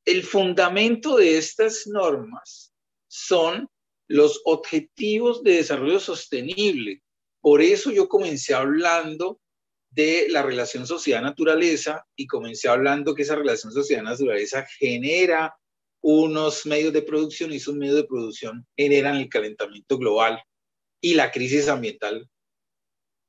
El 0.04 0.24
fundamento 0.24 1.16
de 1.16 1.38
estas 1.38 1.86
normas 1.86 2.74
son 3.08 3.68
los 4.08 4.40
objetivos 4.44 5.42
de 5.42 5.56
desarrollo 5.56 6.00
sostenible. 6.00 7.02
Por 7.40 7.62
eso 7.62 7.90
yo 7.90 8.08
comencé 8.08 8.54
hablando 8.54 9.40
de 9.94 10.26
la 10.30 10.42
relación 10.42 10.86
sociedad-naturaleza 10.86 12.06
y 12.16 12.26
comencé 12.26 12.68
hablando 12.68 13.14
que 13.14 13.22
esa 13.22 13.36
relación 13.36 13.72
sociedad-naturaleza 13.72 14.66
genera 14.78 15.54
unos 16.00 16.66
medios 16.66 16.92
de 16.92 17.02
producción 17.02 17.52
y 17.52 17.56
esos 17.56 17.74
medios 17.74 17.96
de 17.96 18.04
producción 18.04 18.66
generan 18.76 19.16
el 19.16 19.28
calentamiento 19.28 19.98
global 19.98 20.42
y 21.00 21.14
la 21.14 21.30
crisis 21.30 21.68
ambiental. 21.68 22.28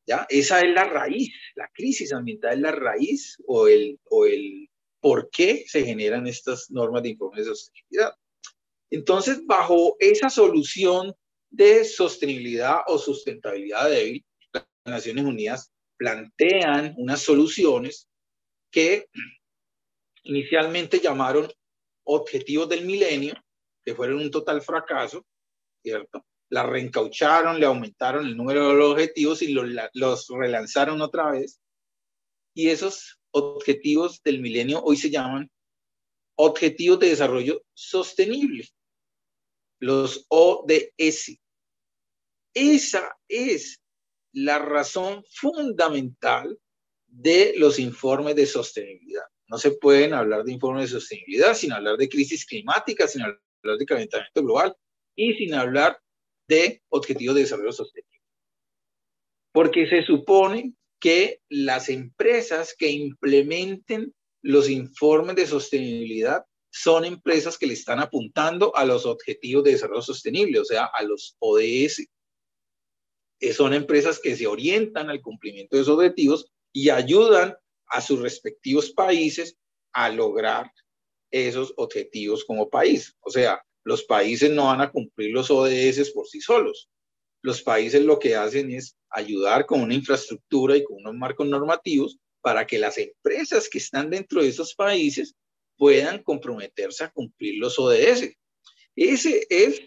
¿Ya? 0.08 0.26
Esa 0.30 0.62
es 0.62 0.70
la 0.74 0.86
raíz, 0.86 1.34
la 1.56 1.70
crisis 1.74 2.12
ambiental 2.14 2.56
es 2.56 2.60
la 2.60 2.72
raíz 2.72 3.38
o 3.46 3.68
el, 3.68 4.00
o 4.06 4.26
el 4.26 4.70
por 5.00 5.30
qué 5.30 5.66
se 5.68 5.84
generan 5.84 6.28
estas 6.28 6.72
normas 6.72 7.04
de 7.04 7.10
informe 7.10 7.40
de 7.40 7.46
sostenibilidad. 7.46 8.14
Entonces, 8.90 9.46
bajo 9.46 9.96
esa 10.00 10.30
solución 10.30 11.14
de 11.50 11.84
sostenibilidad 11.84 12.78
o 12.88 12.98
sustentabilidad 12.98 13.90
débil, 13.90 14.26
las 14.54 14.66
Naciones 14.86 15.26
Unidas 15.26 15.74
plantean 15.98 16.94
unas 16.98 17.22
soluciones 17.22 18.08
que 18.72 19.08
inicialmente 20.24 21.00
llamaron 21.00 21.52
objetivos 22.06 22.70
del 22.70 22.86
milenio, 22.86 23.36
que 23.84 23.96
fueron 23.96 24.18
un 24.18 24.32
total 24.32 24.62
fracaso, 24.62 25.26
¿cierto? 25.82 26.26
La 26.50 26.64
reencaucharon, 26.64 27.60
le 27.60 27.66
aumentaron 27.66 28.26
el 28.26 28.38
número 28.38 28.70
de 28.70 28.76
los 28.76 28.92
objetivos 28.92 29.42
y 29.42 29.54
los, 29.54 29.68
los 29.94 30.28
relanzaron 30.30 31.02
otra 31.02 31.32
vez. 31.32 31.60
Y 32.54 32.70
esos 32.70 33.20
objetivos 33.32 34.22
del 34.24 34.40
milenio 34.42 34.82
hoy 34.84 34.98
se 34.98 35.10
llaman 35.10 35.50
Objetivos 36.36 37.00
de 37.00 37.10
Desarrollo 37.10 37.64
Sostenible, 37.74 38.68
los 39.80 40.26
ODS. 40.30 41.40
Esa 42.56 43.16
es 43.28 43.83
la 44.34 44.60
razón 44.60 45.24
fundamental 45.30 46.60
de 47.08 47.54
los 47.58 47.80
informes 47.80 48.36
de 48.36 48.46
sostenibilidad. 48.46 49.24
No 49.48 49.58
se 49.58 49.72
pueden 49.72 50.14
hablar 50.14 50.44
de 50.44 50.54
informes 50.54 50.86
de 50.86 51.00
sostenibilidad 51.00 51.54
sin 51.54 51.72
hablar 51.72 51.98
de 51.98 52.10
crisis 52.10 52.46
climática, 52.46 53.08
sin 53.08 53.22
hablar 53.22 53.78
de 53.78 53.86
calentamiento 53.86 54.44
global 54.44 54.76
y 55.16 55.34
sin 55.36 55.54
hablar 55.54 56.00
de 56.48 56.82
objetivos 56.90 57.36
de 57.36 57.42
desarrollo 57.42 57.72
sostenible. 57.72 58.20
Porque 59.52 59.88
se 59.88 60.04
supone 60.04 60.74
que 61.00 61.42
las 61.50 61.90
empresas 61.90 62.76
que 62.78 62.90
implementen 62.90 64.14
los 64.42 64.70
informes 64.70 65.36
de 65.36 65.46
sostenibilidad 65.46 66.46
son 66.72 67.06
empresas 67.06 67.58
que 67.58 67.68
le 67.68 67.74
están 67.74 68.00
apuntando 68.00 68.76
a 68.76 68.84
los 68.86 69.06
objetivos 69.06 69.64
de 69.64 69.72
desarrollo 69.72 70.02
sostenible, 70.02 70.60
o 70.60 70.66
sea, 70.66 70.86
a 70.86 71.04
los 71.04 71.36
ODS. 71.40 72.08
Son 73.52 73.74
empresas 73.74 74.20
que 74.20 74.36
se 74.36 74.48
orientan 74.48 75.10
al 75.10 75.22
cumplimiento 75.22 75.76
de 75.76 75.82
esos 75.82 75.96
objetivos 75.96 76.52
y 76.72 76.90
ayudan 76.90 77.56
a 77.88 78.02
sus 78.02 78.20
respectivos 78.20 78.92
países 78.92 79.58
a 79.92 80.10
lograr 80.10 80.72
esos 81.32 81.74
objetivos 81.78 82.46
como 82.46 82.70
país. 82.70 83.16
O 83.22 83.30
sea, 83.30 83.62
los 83.84 84.04
países 84.04 84.52
no 84.52 84.66
van 84.66 84.82
a 84.82 84.92
cumplir 84.92 85.32
los 85.32 85.52
ODS 85.52 86.12
por 86.12 86.28
sí 86.28 86.40
solos. 86.40 86.90
Los 87.42 87.62
países 87.62 88.04
lo 88.04 88.20
que 88.20 88.36
hacen 88.36 88.72
es 88.72 88.96
ayudar 89.10 89.66
con 89.66 89.82
una 89.82 89.94
infraestructura 89.94 90.78
y 90.78 90.84
con 90.84 90.98
unos 90.98 91.16
marcos 91.16 91.48
normativos 91.48 92.18
para 92.42 92.66
que 92.66 92.80
las 92.80 92.98
empresas 92.98 93.68
que 93.70 93.80
están 93.80 94.10
dentro 94.10 94.42
de 94.42 94.50
esos 94.50 94.74
países 94.76 95.36
puedan 95.78 96.24
comprometerse 96.24 97.04
a 97.04 97.12
cumplir 97.12 97.56
los 97.60 97.78
ODS. 97.78 98.32
Ese 98.96 99.46
es 99.50 99.82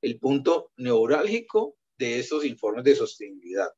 el 0.00 0.18
punto 0.18 0.70
neurálgico 0.76 1.76
de 2.02 2.18
estos 2.18 2.44
informes 2.44 2.84
de 2.84 2.94
sostenibilidad, 2.94 3.68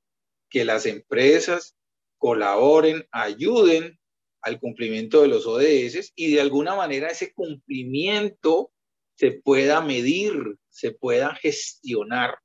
que 0.49 0.65
las 0.65 0.87
empresas 0.87 1.77
colaboren, 2.19 3.07
ayuden 3.11 3.99
al 4.41 4.59
cumplimiento 4.59 5.23
de 5.23 5.29
los 5.29 5.47
ODS 5.47 6.13
y 6.15 6.33
de 6.33 6.41
alguna 6.41 6.75
manera 6.75 7.09
ese 7.09 7.33
cumplimiento 7.33 8.71
se 9.17 9.33
pueda 9.33 9.81
medir, 9.81 10.57
se 10.69 10.93
pueda 10.93 11.35
gestionar. 11.35 12.39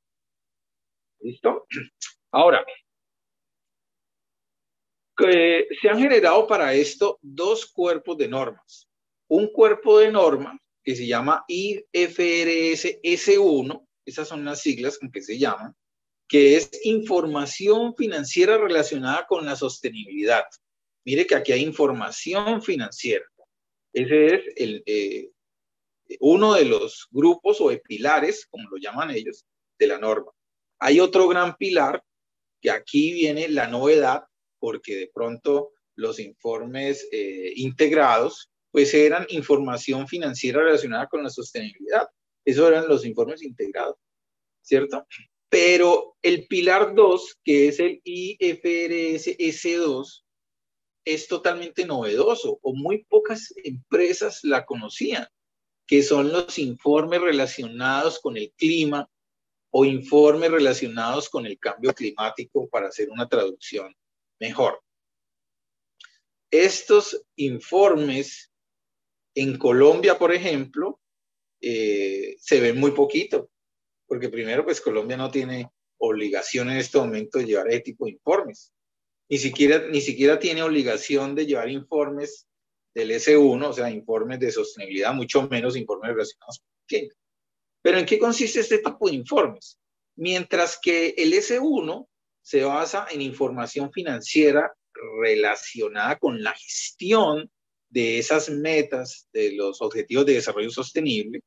¿Listo? 1.20 1.66
Ahora, 2.30 2.64
se 5.18 5.88
han 5.88 5.98
generado 5.98 6.46
para 6.46 6.72
esto 6.74 7.18
dos 7.20 7.66
cuerpos 7.66 8.16
de 8.16 8.28
normas. 8.28 8.88
Un 9.28 9.52
cuerpo 9.52 9.98
de 9.98 10.10
norma 10.10 10.58
que 10.82 10.96
se 10.96 11.06
llama 11.06 11.44
IFRS 11.48 13.00
S1 13.02 13.86
esas 14.04 14.28
son 14.28 14.44
las 14.44 14.60
siglas 14.60 14.98
con 14.98 15.10
que 15.10 15.22
se 15.22 15.38
llaman, 15.38 15.74
que 16.28 16.56
es 16.56 16.70
información 16.84 17.94
financiera 17.96 18.56
relacionada 18.56 19.26
con 19.26 19.44
la 19.44 19.56
sostenibilidad. 19.56 20.44
Mire 21.04 21.26
que 21.26 21.34
aquí 21.34 21.52
hay 21.52 21.62
información 21.62 22.62
financiera. 22.62 23.24
Ese 23.92 24.26
es 24.26 24.42
el, 24.56 24.82
eh, 24.86 25.30
uno 26.20 26.54
de 26.54 26.64
los 26.64 27.08
grupos 27.10 27.60
o 27.60 27.70
de 27.70 27.78
pilares, 27.78 28.46
como 28.46 28.68
lo 28.70 28.76
llaman 28.76 29.10
ellos, 29.10 29.44
de 29.78 29.86
la 29.86 29.98
norma. 29.98 30.30
Hay 30.78 31.00
otro 31.00 31.28
gran 31.28 31.56
pilar 31.56 32.02
que 32.60 32.70
aquí 32.70 33.12
viene 33.12 33.48
la 33.48 33.66
novedad, 33.66 34.24
porque 34.58 34.96
de 34.96 35.10
pronto 35.12 35.72
los 35.96 36.18
informes 36.18 37.06
eh, 37.12 37.52
integrados 37.56 38.50
pues 38.70 38.94
eran 38.94 39.26
información 39.30 40.06
financiera 40.06 40.62
relacionada 40.62 41.08
con 41.08 41.22
la 41.24 41.30
sostenibilidad. 41.30 42.08
Esos 42.44 42.68
eran 42.68 42.88
los 42.88 43.04
informes 43.04 43.42
integrados, 43.42 43.96
¿cierto? 44.62 45.06
Pero 45.48 46.16
el 46.22 46.46
pilar 46.46 46.94
2, 46.94 47.40
que 47.44 47.68
es 47.68 47.80
el 47.80 48.00
IFRS 48.04 49.36
S2, 49.38 50.24
es 51.04 51.28
totalmente 51.28 51.84
novedoso 51.84 52.58
o 52.62 52.74
muy 52.74 53.04
pocas 53.04 53.52
empresas 53.64 54.40
la 54.44 54.64
conocían, 54.64 55.26
que 55.86 56.02
son 56.02 56.32
los 56.32 56.58
informes 56.58 57.20
relacionados 57.20 58.20
con 58.20 58.36
el 58.36 58.52
clima 58.52 59.10
o 59.70 59.84
informes 59.84 60.50
relacionados 60.50 61.28
con 61.28 61.46
el 61.46 61.58
cambio 61.58 61.94
climático 61.94 62.68
para 62.68 62.88
hacer 62.88 63.08
una 63.10 63.28
traducción 63.28 63.94
mejor. 64.38 64.80
Estos 66.50 67.24
informes 67.36 68.52
en 69.34 69.56
Colombia, 69.56 70.18
por 70.18 70.32
ejemplo, 70.32 71.00
eh, 71.60 72.36
se 72.38 72.60
ven 72.60 72.78
muy 72.78 72.92
poquito, 72.92 73.50
porque 74.06 74.28
primero, 74.28 74.64
pues 74.64 74.80
Colombia 74.80 75.16
no 75.16 75.30
tiene 75.30 75.70
obligación 75.98 76.70
en 76.70 76.78
este 76.78 76.98
momento 76.98 77.38
de 77.38 77.46
llevar 77.46 77.68
ese 77.68 77.80
tipo 77.80 78.06
de 78.06 78.12
informes. 78.12 78.72
Ni 79.28 79.38
siquiera, 79.38 79.86
ni 79.88 80.00
siquiera 80.00 80.38
tiene 80.38 80.62
obligación 80.62 81.34
de 81.34 81.46
llevar 81.46 81.70
informes 81.70 82.46
del 82.94 83.12
S1, 83.12 83.68
o 83.68 83.72
sea, 83.72 83.90
informes 83.90 84.40
de 84.40 84.50
sostenibilidad, 84.50 85.14
mucho 85.14 85.48
menos 85.48 85.76
informes 85.76 86.12
relacionados 86.12 86.58
con. 86.58 87.08
Pero 87.82 87.98
¿en 87.98 88.06
qué 88.06 88.18
consiste 88.18 88.60
este 88.60 88.78
tipo 88.78 89.08
de 89.08 89.14
informes? 89.14 89.78
Mientras 90.16 90.78
que 90.82 91.14
el 91.16 91.32
S1 91.32 92.06
se 92.42 92.64
basa 92.64 93.06
en 93.10 93.22
información 93.22 93.92
financiera 93.92 94.72
relacionada 95.20 96.18
con 96.18 96.42
la 96.42 96.52
gestión 96.52 97.50
de 97.88 98.18
esas 98.18 98.50
metas, 98.50 99.28
de 99.32 99.52
los 99.52 99.80
objetivos 99.80 100.26
de 100.26 100.34
desarrollo 100.34 100.70
sostenible, 100.70 101.40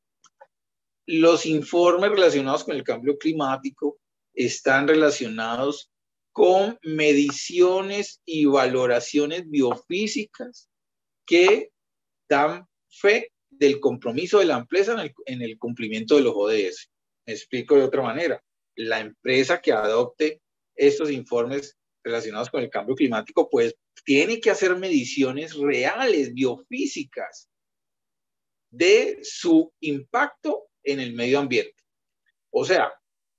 los 1.06 1.46
informes 1.46 2.10
relacionados 2.10 2.64
con 2.64 2.76
el 2.76 2.84
cambio 2.84 3.18
climático 3.18 3.98
están 4.32 4.88
relacionados 4.88 5.90
con 6.32 6.78
mediciones 6.82 8.20
y 8.24 8.46
valoraciones 8.46 9.48
biofísicas 9.48 10.68
que 11.26 11.70
dan 12.28 12.66
fe 12.88 13.32
del 13.50 13.78
compromiso 13.78 14.40
de 14.40 14.46
la 14.46 14.58
empresa 14.58 14.96
en 15.26 15.42
el, 15.42 15.58
cumplimiento 15.58 16.16
de 16.16 16.22
los 16.22 16.34
ODS. 16.34 16.90
Me 17.26 17.34
explico 17.34 17.76
de 17.76 17.84
otra 17.84 18.02
manera. 18.02 18.42
La 18.76 18.98
empresa 18.98 19.60
que 19.60 19.72
adopte 19.72 20.40
estos 20.74 21.10
informes 21.10 21.76
relacionados 22.02 22.50
con 22.50 22.62
el 22.62 22.70
cambio 22.70 22.96
climático, 22.96 23.48
pues 23.48 23.74
tiene 24.04 24.40
que 24.40 24.50
hacer 24.50 24.76
mediciones 24.76 25.54
reales, 25.54 26.34
biofísicas, 26.34 27.48
de 28.70 29.20
su 29.22 29.72
impacto 29.80 30.66
en 30.84 31.00
el 31.00 31.14
medio 31.14 31.38
ambiente. 31.38 31.74
O 32.50 32.64
sea, 32.64 32.92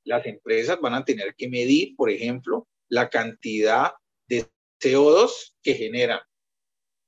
las 0.04 0.26
empresas 0.26 0.80
van 0.82 0.94
a 0.94 1.06
tener 1.06 1.36
que 1.36 1.50
medir, 1.50 1.96
por 1.96 2.10
ejemplo, 2.10 2.68
la 2.90 3.10
cantidad 3.10 3.94
de 4.28 4.46
CO2 4.80 5.54
que 5.64 5.74
generan, 5.74 6.20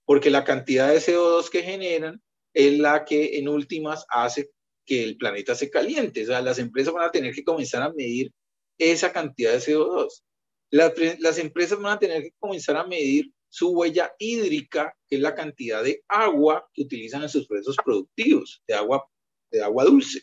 porque 0.05 0.29
la 0.29 0.43
cantidad 0.43 0.89
de 0.89 0.99
CO2 0.99 1.49
que 1.49 1.63
generan 1.63 2.21
es 2.53 2.79
la 2.79 3.05
que 3.05 3.37
en 3.37 3.49
últimas 3.49 4.05
hace 4.09 4.49
que 4.85 5.03
el 5.03 5.17
planeta 5.17 5.53
se 5.53 5.69
caliente. 5.69 6.23
O 6.23 6.25
sea, 6.25 6.41
las 6.41 6.57
empresas 6.59 6.93
van 6.93 7.07
a 7.07 7.11
tener 7.11 7.35
que 7.35 7.43
comenzar 7.43 7.83
a 7.83 7.93
medir 7.93 8.31
esa 8.79 9.11
cantidad 9.11 9.51
de 9.51 9.59
CO2. 9.59 10.23
Las, 10.71 11.37
empresas 11.37 11.79
van 11.79 11.93
a 11.93 11.99
tener 11.99 12.23
que 12.23 12.33
comenzar 12.39 12.77
a 12.77 12.87
medir 12.87 13.31
su 13.49 13.69
huella 13.69 14.13
hídrica, 14.19 14.95
que 15.07 15.15
es 15.17 15.21
la 15.21 15.35
cantidad 15.35 15.83
de 15.83 16.03
agua 16.07 16.67
que 16.73 16.81
utilizan 16.81 17.23
en 17.23 17.29
sus 17.29 17.47
procesos 17.47 17.77
productivos, 17.83 18.61
de 18.67 18.73
agua, 18.73 19.07
de 19.51 19.63
agua 19.63 19.85
dulce. 19.85 20.21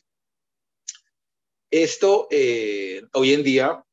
Esto 1.70 2.28
eh, 2.30 3.02
hoy 3.12 3.32
en 3.32 3.42
día 3.42 3.84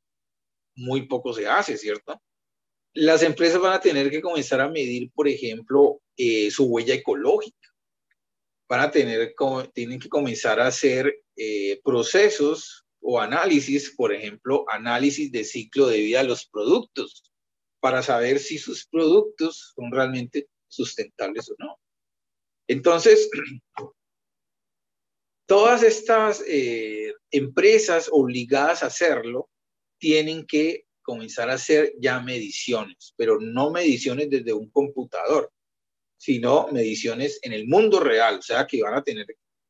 muy 0.75 1.07
poco 1.07 1.33
se 1.33 1.47
hace, 1.47 1.77
¿cierto? 1.77 2.21
Las 2.93 3.23
empresas 3.23 3.59
van 3.59 3.73
a 3.73 3.81
tener 3.81 4.09
que 4.11 4.21
comenzar 4.21 4.61
a 4.61 4.69
medir, 4.69 5.11
por 5.13 5.27
ejemplo, 5.27 6.01
eh, 6.17 6.51
su 6.51 6.65
huella 6.65 6.93
ecológica. 6.93 7.69
Van 8.67 8.81
a 8.81 8.91
tener, 8.91 9.33
tienen 9.73 9.99
que 9.99 10.09
comenzar 10.09 10.59
a 10.59 10.67
hacer 10.67 11.13
eh, 11.35 11.79
procesos 11.83 12.85
o 13.01 13.19
análisis, 13.19 13.93
por 13.95 14.13
ejemplo, 14.13 14.65
análisis 14.69 15.31
de 15.31 15.43
ciclo 15.43 15.87
de 15.87 16.01
vida 16.01 16.21
de 16.21 16.29
los 16.29 16.45
productos, 16.45 17.23
para 17.79 18.03
saber 18.03 18.39
si 18.39 18.57
sus 18.57 18.85
productos 18.85 19.73
son 19.75 19.91
realmente 19.91 20.47
sustentables 20.67 21.49
o 21.49 21.55
no. 21.57 21.79
Entonces, 22.67 23.29
todas 25.45 25.83
estas 25.83 26.43
eh, 26.47 27.13
empresas 27.31 28.09
obligadas 28.11 28.83
a 28.83 28.87
hacerlo 28.87 29.49
tienen 29.97 30.45
que 30.45 30.85
comenzar 31.01 31.49
a 31.49 31.55
hacer 31.55 31.93
ya 31.99 32.19
mediciones, 32.19 33.13
pero 33.17 33.39
no 33.39 33.71
mediciones 33.71 34.29
desde 34.29 34.53
un 34.53 34.69
computador, 34.69 35.51
sino 36.17 36.67
mediciones 36.71 37.39
en 37.41 37.53
el 37.53 37.67
mundo 37.67 37.99
real, 37.99 38.39
o 38.39 38.41
sea 38.41 38.67
que 38.67 38.81
van 38.81 38.93
a 38.93 39.03
tener 39.03 39.25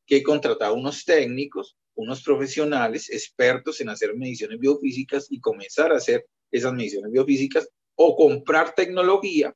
que 0.05 0.21
contratar 0.21 0.73
unos 0.73 1.05
técnicos 1.05 1.77
unos 1.95 2.23
profesionales 2.23 3.09
expertos 3.09 3.81
en 3.81 3.89
hacer 3.89 4.15
mediciones 4.15 4.59
biofísicas 4.59 5.27
y 5.29 5.39
comenzar 5.39 5.91
a 5.91 5.97
hacer 5.97 6.25
esas 6.51 6.73
mediciones 6.73 7.11
biofísicas 7.11 7.69
o 7.95 8.15
comprar 8.15 8.73
tecnología 8.73 9.55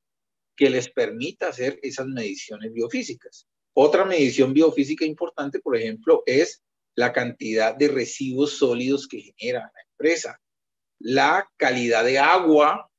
que 0.56 0.69
les 0.69 0.89
permita 0.89 1.49
hacer 1.49 1.80
esas 1.82 2.08
mediciones 2.08 2.71
biofísicas. 2.71 3.47
Otra 3.78 4.06
medición 4.06 4.54
biofísica 4.54 5.04
importante, 5.04 5.60
por 5.60 5.76
ejemplo, 5.76 6.24
es 6.26 6.64
la 6.96 7.12
cantidad 7.12 7.76
de 7.76 7.90
residuos 7.90 8.58
sólidos 8.58 9.06
que 9.06 9.20
genera 9.20 9.70
la 9.74 9.82
empresa, 9.92 10.40
la 11.00 11.46
calidad 11.58 12.06
de 12.06 12.18
agua 12.18 12.90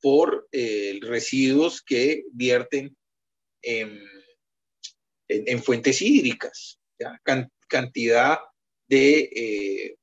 por 0.00 0.48
eh, 0.50 0.98
residuos 1.02 1.80
que 1.80 2.24
vierten 2.32 2.96
en, 3.62 4.02
fuentes 5.62 6.02
hídricas, 6.02 6.80
cantidad 7.68 8.38
eh, 8.88 9.96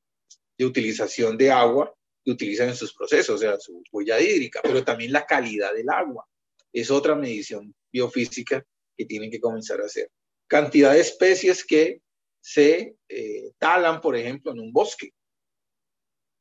de, 0.58 0.66
utilización 0.66 1.38
de 1.38 1.52
agua 1.52 1.94
que 2.24 2.32
utilizan 2.32 2.70
en 2.70 2.76
sus 2.76 2.94
procesos, 2.94 3.36
o 3.36 3.38
sea, 3.38 3.60
su 3.60 3.84
huella 3.92 4.22
hídrica, 4.22 4.62
pero 4.64 4.86
también 4.86 5.12
la 5.12 5.26
calidad 5.26 5.74
del 5.74 5.90
agua. 5.90 6.26
Es 6.72 6.90
otra 6.90 7.14
medición 7.14 7.76
biofísica 7.92 8.66
que 8.98 9.06
tienen 9.06 9.32
que 9.32 9.40
comenzar 9.40 9.82
a 9.82 9.86
hacer. 9.86 10.10
Cantidad 10.48 10.94
de 10.94 11.00
especies 11.00 11.66
que 11.66 12.02
se 12.42 12.96
eh, 13.08 13.52
talan, 13.58 14.02
por 14.02 14.16
ejemplo, 14.16 14.52
en 14.52 14.60
un 14.60 14.74
bosque. 14.74 15.12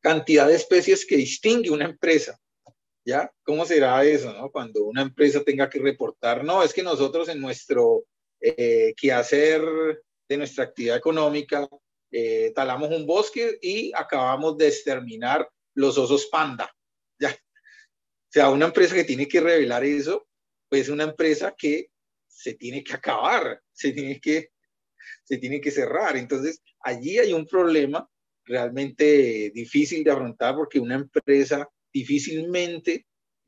Cantidad 0.01 0.49
de 0.49 0.57
especies 0.57 1.07
que 1.07 1.17
distingue 1.17 1.71
una 1.71 1.85
empresa. 1.85 2.39
¿Ya? 3.05 3.33
¿Cómo 3.45 3.65
será 3.65 4.05
eso, 4.05 4.33
no? 4.33 4.51
Cuando 4.51 4.85
una 4.85 5.03
empresa 5.03 5.43
tenga 5.43 5.69
que 5.69 5.81
reportar, 5.81 6.45
no, 6.45 6.63
es 6.63 6.73
que 6.73 6.85
nosotros 6.85 7.29
en 7.29 7.41
nuestro 7.41 8.05
eh, 8.41 8.95
quehacer 8.97 9.61
de 10.29 10.37
nuestra 10.37 10.65
actividad 10.65 10.97
económica 10.97 11.69
eh, 12.13 12.53
talamos 12.55 12.91
un 12.91 13.07
bosque 13.07 13.59
y 13.63 13.91
acabamos 13.95 14.59
de 14.59 14.69
exterminar 14.69 15.49
los 15.75 15.97
osos 15.97 16.27
panda. 16.27 16.71
¿ya? 17.19 17.31
O 17.31 18.33
sea, 18.33 18.51
una 18.51 18.67
empresa 18.67 18.95
que 18.95 19.05
tiene 19.05 19.27
que 19.27 19.41
revelar 19.41 19.83
eso, 19.85 20.27
pues 20.69 20.83
es 20.83 20.89
una 20.89 21.05
empresa 21.05 21.55
que 21.57 21.91
se 22.35 22.55
tiene 22.55 22.83
que 22.83 22.95
acabar, 22.95 23.61
se 23.73 23.93
tiene 23.93 24.21
que, 24.21 24.51
se 25.25 25.39
tiene 25.39 25.61
que 25.61 25.71
cerrar. 25.71 26.17
Entonces, 26.17 26.63
allí 26.81 27.19
hay 27.19 27.33
un 27.33 27.47
problema 27.47 28.09
realmente 28.45 29.51
difícil 29.55 30.03
de 30.03 30.11
afrontar 30.11 30.55
porque 30.57 30.81
una 30.81 30.97
empresa 30.97 31.69
difícilmente 31.93 33.07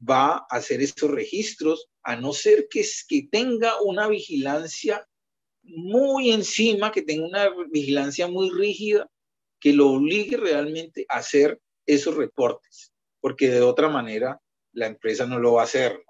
va 0.09 0.37
a 0.37 0.47
hacer 0.51 0.83
esos 0.83 1.11
registros 1.11 1.88
a 2.03 2.16
no 2.16 2.33
ser 2.33 2.68
que, 2.70 2.85
que 3.09 3.29
tenga 3.31 3.81
una 3.81 4.09
vigilancia 4.09 5.07
muy 5.62 6.31
encima, 6.31 6.92
que 6.92 7.03
tenga 7.03 7.27
una 7.27 7.51
vigilancia 7.70 8.29
muy 8.29 8.51
rígida, 8.51 9.11
que 9.59 9.73
lo 9.73 9.88
obligue 9.92 10.37
realmente 10.37 11.07
a 11.09 11.16
hacer 11.16 11.59
esos 11.87 12.14
reportes, 12.16 12.92
porque 13.20 13.49
de 13.49 13.62
otra 13.62 13.88
manera 13.88 14.40
la 14.73 14.87
empresa 14.87 15.27
no 15.27 15.38
lo 15.38 15.55
va 15.55 15.62
a 15.62 15.64
hacer. 15.64 16.05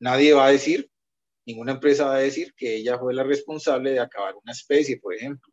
Nadie 0.00 0.32
va 0.32 0.46
a 0.46 0.52
decir, 0.52 0.90
ninguna 1.48 1.72
empresa 1.72 2.04
va 2.04 2.16
a 2.16 2.20
decir 2.20 2.52
que 2.54 2.76
ella 2.76 2.98
fue 2.98 3.14
la 3.14 3.24
responsable 3.24 3.92
de 3.92 4.00
acabar 4.00 4.34
una 4.36 4.52
especie, 4.52 4.98
por 4.98 5.14
ejemplo, 5.14 5.50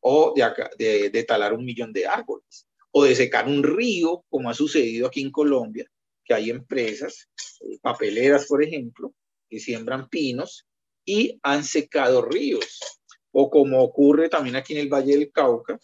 o 0.00 0.34
de, 0.34 1.24
talar 1.26 1.52
un 1.52 1.64
millón 1.64 1.92
de 1.92 2.06
árboles, 2.08 2.66
o 2.90 3.04
de 3.04 3.14
secar 3.14 3.46
un 3.46 3.62
río, 3.62 4.24
como 4.28 4.50
ha 4.50 4.54
sucedido 4.54 5.06
aquí 5.06 5.20
en 5.22 5.30
Colombia, 5.30 5.86
que 6.24 6.34
hay 6.34 6.50
empresas, 6.50 7.28
eh, 7.60 7.78
papeleras, 7.80 8.46
por 8.46 8.64
ejemplo, 8.64 9.14
que 9.48 9.60
siembran 9.60 10.08
pinos 10.08 10.66
y 11.04 11.38
han 11.44 11.62
secado 11.62 12.22
ríos, 12.22 12.80
o 13.30 13.48
como 13.48 13.80
ocurre 13.80 14.28
también 14.28 14.56
aquí 14.56 14.72
en 14.72 14.80
el 14.80 14.88
Valle 14.88 15.16
del 15.16 15.30
Cauca, 15.30 15.78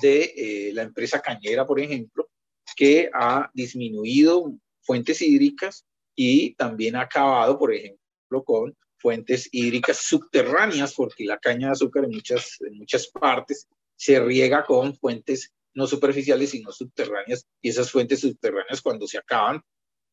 de 0.00 0.32
eh, 0.34 0.72
la 0.72 0.82
empresa 0.82 1.20
cañera, 1.20 1.66
por 1.66 1.78
ejemplo, 1.78 2.26
que 2.74 3.10
ha 3.12 3.50
disminuido 3.52 4.50
fuentes 4.80 5.20
hídricas 5.20 5.84
y 6.14 6.54
también 6.54 6.96
ha 6.96 7.02
acabado, 7.02 7.58
por 7.58 7.74
ejemplo, 7.74 8.05
con 8.44 8.76
fuentes 8.98 9.48
hídricas 9.52 9.98
subterráneas, 9.98 10.94
porque 10.94 11.24
la 11.24 11.38
caña 11.38 11.68
de 11.68 11.72
azúcar 11.72 12.04
en 12.04 12.10
muchas, 12.10 12.56
en 12.60 12.78
muchas 12.78 13.06
partes 13.08 13.68
se 13.96 14.20
riega 14.20 14.64
con 14.64 14.94
fuentes 14.96 15.52
no 15.74 15.86
superficiales, 15.86 16.50
sino 16.50 16.72
subterráneas, 16.72 17.46
y 17.60 17.68
esas 17.68 17.90
fuentes 17.90 18.20
subterráneas 18.20 18.80
cuando 18.80 19.06
se 19.06 19.18
acaban, 19.18 19.62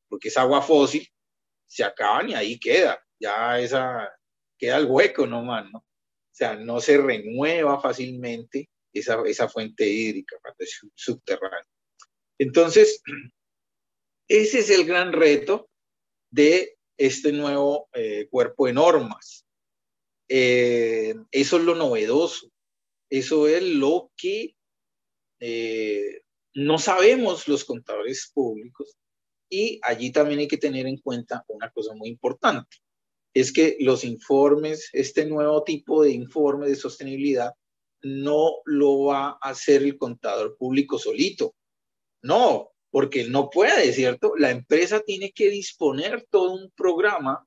porque 0.10 0.28
es 0.28 0.38
agua 0.38 0.62
fósil, 0.62 1.08
se 1.66 1.84
acaban 1.84 2.30
y 2.30 2.34
ahí 2.34 2.60
queda, 2.60 3.02
ya 3.18 3.60
esa, 3.60 4.10
queda 4.58 4.78
el 4.78 4.86
hueco 4.86 5.26
nomás, 5.26 5.72
¿no? 5.72 5.80
O 5.80 6.36
sea, 6.36 6.56
no 6.56 6.82
se 6.82 6.98
renueva 6.98 7.80
fácilmente 7.80 8.70
esa, 8.92 9.22
esa 9.26 9.48
fuente 9.48 9.88
hídrica 9.88 10.36
subterránea. 10.96 11.66
Entonces, 12.38 13.02
ese 14.28 14.60
es 14.60 14.70
el 14.70 14.86
gran 14.86 15.14
reto 15.14 15.70
de 16.30 16.76
este 16.98 17.32
nuevo 17.32 17.90
eh, 17.94 18.28
cuerpo 18.30 18.68
de 18.68 18.74
normas. 18.74 19.46
Eh, 20.30 21.16
eso 21.32 21.58
es 21.58 21.64
lo 21.64 21.76
novedoso, 21.76 22.48
eso 23.10 23.48
es 23.48 23.62
lo 23.62 24.12
que 24.16 24.56
eh, 25.40 26.22
no 26.56 26.78
sabemos 26.78 27.48
los 27.48 27.66
contadores 27.66 28.32
públicos 28.34 28.98
y 29.50 29.80
allí 29.84 30.12
también 30.12 30.40
hay 30.40 30.48
que 30.48 30.58
tener 30.58 30.88
en 30.88 30.98
cuenta 30.98 31.44
una 31.48 31.70
cosa 31.72 31.94
muy 31.94 32.10
importante, 32.10 32.78
es 33.34 33.52
que 33.52 33.78
los 33.80 34.04
informes, 34.04 34.90
este 34.94 35.26
nuevo 35.26 35.64
tipo 35.64 36.04
de 36.04 36.12
informe 36.12 36.68
de 36.68 36.76
sostenibilidad, 36.76 37.52
no 38.02 38.58
lo 38.66 39.06
va 39.06 39.38
a 39.42 39.50
hacer 39.50 39.84
el 39.84 39.98
contador 39.98 40.58
público 40.58 41.00
solito. 41.00 41.56
No, 42.22 42.72
porque 42.94 43.24
no 43.24 43.50
puede, 43.50 43.92
¿cierto? 43.92 44.34
La 44.38 44.52
empresa 44.52 45.00
tiene 45.00 45.32
que 45.32 45.50
disponer 45.50 46.28
todo 46.30 46.54
un 46.54 46.70
programa, 46.78 47.44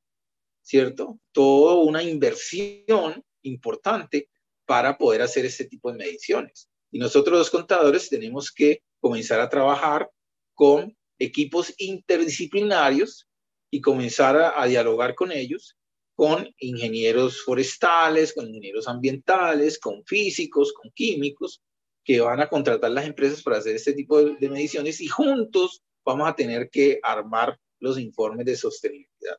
¿cierto? 0.61 1.21
Toda 1.31 1.77
una 1.77 2.03
inversión 2.03 3.23
importante 3.43 4.29
para 4.65 4.99
poder 4.99 5.23
hacer 5.23 5.47
este 5.47 5.67
tipo 5.67 5.93
de 5.93 5.99
mediciones. 5.99 6.69
Y 6.91 6.99
nosotros 6.99 7.39
los 7.39 7.51
contadores 7.51 8.09
tenemos 8.09 8.51
que 8.51 8.83
comenzar 8.99 9.39
a 9.39 9.49
trabajar 9.49 10.11
con 10.53 10.97
equipos 11.17 11.73
interdisciplinarios 11.79 13.29
y 13.71 13.81
comenzar 13.81 14.37
a, 14.37 14.61
a 14.61 14.67
dialogar 14.67 15.15
con 15.15 15.31
ellos 15.31 15.77
con 16.17 16.53
ingenieros 16.59 17.43
forestales, 17.43 18.33
con 18.33 18.49
ingenieros 18.49 18.89
ambientales, 18.89 19.79
con 19.79 20.03
físicos, 20.07 20.73
con 20.73 20.91
químicos, 20.91 21.63
que 22.07 22.21
van 22.21 22.41
a 22.41 22.49
contratar 22.49 22.93
las 22.93 23.05
empresas 23.05 23.43
para 23.43 23.59
hacer 23.59 23.75
este 23.75 23.93
tipo 23.93 24.23
de, 24.23 24.49
mediciones 24.49 25.01
y 25.01 25.09
juntos 25.09 25.83
vamos 26.05 26.29
a 26.29 26.37
tener 26.37 26.71
que 26.71 27.01
armar 27.03 27.59
los 27.81 27.99
informes 27.99 28.47
de 28.47 28.57
sostenibilidad. 28.57 29.37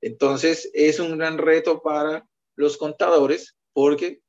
Entonces, 0.00 0.68
es 0.74 0.98
un 0.98 1.16
gran 1.16 1.38
reto 1.38 1.80
para 1.80 2.28
los 2.56 2.76
contadores 2.76 3.56
porque 3.72 4.20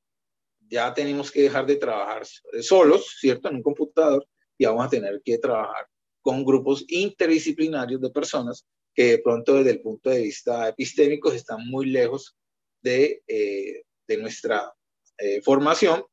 ya 0.70 0.94
tenemos 0.94 1.32
que 1.32 1.42
dejar 1.42 1.66
de 1.66 1.78
trabajar 1.78 2.28
solos, 2.62 3.18
¿cierto? 3.20 3.50
En 3.50 3.56
un 3.56 3.64
computador 3.64 4.24
y 4.56 4.66
vamos 4.66 4.86
a 4.86 4.90
tener 4.90 5.20
que 5.26 5.40
trabajar 5.40 5.88
con 6.22 6.46
grupos 6.46 6.86
interdisciplinarios 6.90 8.00
de 8.00 8.12
personas 8.12 8.68
que 8.94 9.06
de 9.06 9.18
pronto 9.18 9.56
desde 9.56 9.72
el 9.72 9.82
punto 9.82 10.12
de 10.12 10.22
vista 10.22 10.70
epistémico 10.70 11.32
están 11.32 11.68
muy 11.68 11.88
lejos 11.88 12.36
de, 12.84 13.24
eh, 13.26 13.82
de 14.08 14.18
nuestra 14.18 14.72
eh, 15.18 15.42
formación 15.42 16.04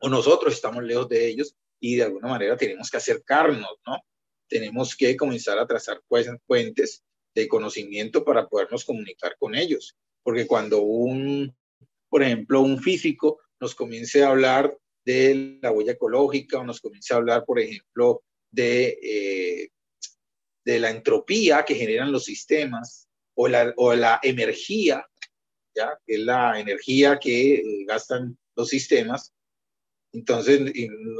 o 0.00 0.08
nosotros 0.08 0.54
estamos 0.54 0.84
lejos 0.84 1.08
de 1.08 1.28
ellos 1.28 1.54
y 1.80 1.96
de 1.96 2.04
alguna 2.04 2.28
manera 2.28 2.56
tenemos 2.56 2.90
que 2.90 2.96
acercarnos, 2.96 3.78
¿no? 3.86 3.98
Tenemos 4.48 4.96
que 4.96 5.16
comenzar 5.16 5.58
a 5.58 5.66
trazar 5.66 6.00
puentes 6.46 7.02
de 7.34 7.48
conocimiento 7.48 8.24
para 8.24 8.48
podernos 8.48 8.84
comunicar 8.84 9.36
con 9.38 9.54
ellos, 9.54 9.96
porque 10.22 10.46
cuando 10.46 10.80
un, 10.80 11.54
por 12.08 12.22
ejemplo, 12.22 12.60
un 12.60 12.80
físico 12.80 13.40
nos 13.60 13.74
comience 13.74 14.22
a 14.22 14.30
hablar 14.30 14.76
de 15.04 15.58
la 15.62 15.72
huella 15.72 15.92
ecológica 15.92 16.58
o 16.58 16.64
nos 16.64 16.80
comience 16.80 17.12
a 17.12 17.18
hablar, 17.18 17.44
por 17.44 17.58
ejemplo, 17.60 18.22
de 18.50 18.98
eh, 19.02 19.68
de 20.68 20.78
la 20.78 20.90
entropía 20.90 21.64
que 21.64 21.74
generan 21.74 22.12
los 22.12 22.26
sistemas 22.26 23.08
o 23.34 23.48
la, 23.48 23.72
o 23.78 23.94
la 23.94 24.20
energía, 24.22 25.02
¿ya? 25.74 25.98
que 26.06 26.16
es 26.16 26.20
la 26.20 26.60
energía 26.60 27.18
que 27.18 27.62
gastan 27.86 28.36
los 28.54 28.68
sistemas. 28.68 29.32
Entonces, 30.12 30.72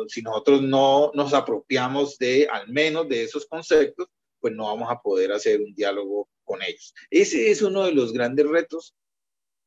si 0.09 0.23
nosotros 0.23 0.63
no 0.63 1.11
nos 1.15 1.35
apropiamos 1.35 2.17
de 2.19 2.49
al 2.49 2.69
menos 2.69 3.09
de 3.09 3.23
esos 3.23 3.47
conceptos, 3.47 4.09
pues 4.41 4.55
no 4.55 4.65
vamos 4.65 4.91
a 4.91 5.01
poder 5.01 5.33
hacer 5.33 5.61
un 5.61 5.75
diálogo 5.75 6.29
con 6.45 6.63
ellos. 6.63 6.95
Ese 7.11 7.51
es 7.51 7.61
uno 7.63 7.85
de 7.85 7.93
los 7.93 8.13
grandes 8.13 8.47
retos 8.47 8.95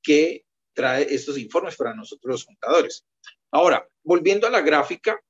que 0.02 0.46
trae 0.74 1.14
estos 1.14 1.38
informes 1.38 1.76
para 1.76 1.94
nosotros 1.94 2.32
los 2.32 2.46
contadores. 2.46 3.06
Ahora, 3.52 3.88
volviendo 4.04 4.48
a 4.48 4.50
la 4.50 4.62
gráfica, 4.62 5.22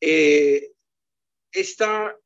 eh, 0.00 0.72
esta 1.52 2.16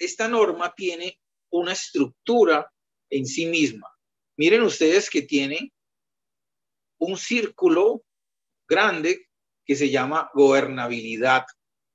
esta 0.00 0.26
norma 0.26 0.74
tiene 0.74 1.20
una 1.50 1.72
estructura 1.72 2.72
en 3.10 3.26
sí 3.26 3.46
misma. 3.46 3.86
Miren 4.36 4.62
ustedes 4.62 5.10
que 5.10 5.22
tiene 5.22 5.72
un 6.98 7.16
círculo 7.16 8.02
grande 8.66 9.28
que 9.70 9.76
se 9.76 9.88
llama 9.88 10.28
gobernabilidad. 10.34 11.44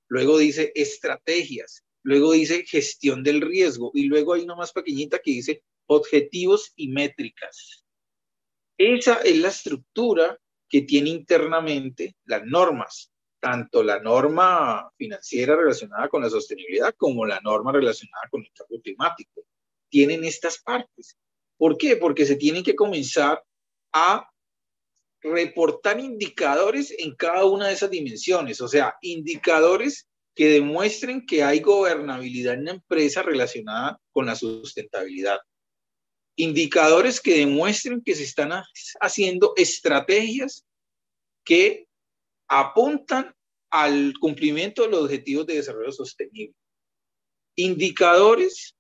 Luego 0.08 0.38
dice 0.38 0.72
estrategias. 0.76 1.84
Luego 2.04 2.32
dice 2.32 2.66
gestión 2.66 3.22
del 3.22 3.42
riesgo. 3.42 3.92
Y 3.94 4.06
luego 4.06 4.32
hay 4.32 4.44
una 4.44 4.56
más 4.56 4.72
pequeñita 4.72 5.20
que 5.20 5.32
dice 5.32 5.62
objetivos 5.88 6.72
y 6.78 6.88
métricas. 6.88 7.84
Esa 8.78 9.16
es 9.16 9.38
la 9.40 9.50
estructura 9.50 10.40
que 10.70 10.84
tiene 10.84 11.10
internamente 11.10 12.16
las 12.24 12.46
normas 12.46 13.12
tanto 13.42 13.84
la 13.84 14.00
norma 14.00 14.90
financiera 14.98 15.58
relacionada 15.58 16.08
con 16.08 16.22
la 16.22 16.30
sostenibilidad 16.30 16.96
como 16.96 17.26
la 17.26 17.42
norma 17.42 17.74
relacionada 17.74 18.24
con 18.32 18.42
el 18.42 18.54
cambio 18.54 18.82
climático. 18.82 19.42
Tienen 19.90 20.24
estas 20.24 20.60
partes. 20.60 21.18
¿Por 21.58 21.78
qué? 21.78 21.98
Porque 21.98 22.26
se 22.26 22.38
tienen 22.38 22.64
que 22.64 22.74
comenzar 22.74 23.44
a 23.92 24.32
reportar 25.26 26.00
indicadores 26.00 26.94
en 26.98 27.16
cada 27.16 27.46
una 27.46 27.68
de 27.68 27.74
esas 27.74 27.90
dimensiones, 27.90 28.62
o 28.62 28.68
sea, 28.68 28.96
indicadores 29.02 30.08
que 30.36 30.50
demuestren 30.50 31.26
que 31.26 31.44
hay 31.44 31.62
gobernabilidad 31.62 32.54
en 32.54 32.66
la 32.66 32.72
empresa 32.72 33.24
relacionada 33.24 34.00
con 34.12 34.26
la 34.26 34.36
sustentabilidad. 34.36 35.40
Indicadores 36.38 37.22
que 37.22 37.40
demuestren 37.40 38.04
que 38.04 38.14
se 38.14 38.24
están 38.24 38.52
haciendo 39.00 39.54
estrategias 39.56 40.66
que 41.44 41.88
apuntan 42.48 43.34
al 43.72 44.14
cumplimiento 44.20 44.84
de 44.84 44.90
los 44.90 45.06
objetivos 45.06 45.48
de 45.48 45.56
desarrollo 45.56 45.92
sostenible. 45.92 46.56
Indicadores 47.56 48.76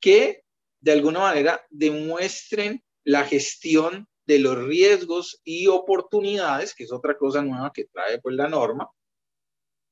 que 0.00 0.42
de 0.80 0.92
alguna 0.92 1.20
manera 1.20 1.66
demuestren 1.70 2.84
la 3.04 3.24
gestión 3.24 4.06
de 4.28 4.38
los 4.38 4.62
riesgos 4.62 5.40
y 5.42 5.68
oportunidades, 5.68 6.74
que 6.74 6.84
es 6.84 6.92
otra 6.92 7.16
cosa 7.16 7.40
nueva 7.40 7.72
que 7.74 7.86
trae 7.86 8.20
pues 8.20 8.36
la 8.36 8.46
norma, 8.46 8.86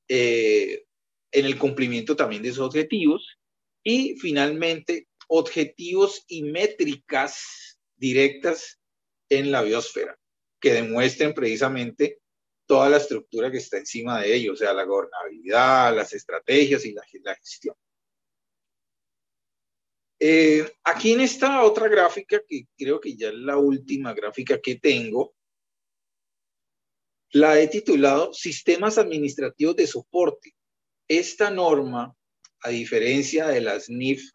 eh, 0.07 0.85
en 1.31 1.45
el 1.45 1.57
cumplimiento 1.57 2.15
también 2.15 2.43
de 2.43 2.49
esos 2.49 2.67
objetivos. 2.67 3.39
Y 3.83 4.15
finalmente, 4.17 5.07
objetivos 5.27 6.23
y 6.27 6.43
métricas 6.43 7.79
directas 7.95 8.79
en 9.27 9.51
la 9.51 9.63
biosfera, 9.63 10.15
que 10.61 10.71
demuestren 10.71 11.33
precisamente 11.33 12.19
toda 12.67 12.89
la 12.89 12.97
estructura 12.97 13.49
que 13.49 13.57
está 13.57 13.77
encima 13.77 14.21
de 14.21 14.35
ello, 14.35 14.53
o 14.53 14.55
sea, 14.55 14.71
la 14.71 14.83
gobernabilidad, 14.83 15.95
las 15.95 16.13
estrategias 16.13 16.85
y 16.85 16.93
la, 16.93 17.35
gestión. 17.35 17.75
Eh, 20.19 20.69
aquí 20.83 21.13
en 21.13 21.21
esta 21.21 21.63
otra 21.63 21.87
gráfica, 21.87 22.41
que 22.47 22.67
creo 22.77 22.99
que 22.99 23.15
ya 23.15 23.29
es 23.29 23.35
la 23.35 23.57
última 23.57 24.13
gráfica 24.13 24.59
que 24.59 24.75
tengo, 24.75 25.35
la 27.31 27.59
he 27.59 27.67
titulado 27.67 28.33
Sistemas 28.33 28.97
Administrativos 28.97 29.75
de 29.75 29.87
Soporte. 29.87 30.55
Esta 31.07 31.49
norma, 31.49 32.15
a 32.61 32.69
diferencia 32.69 33.47
de 33.47 33.61
las 33.61 33.89
NIF 33.89 34.31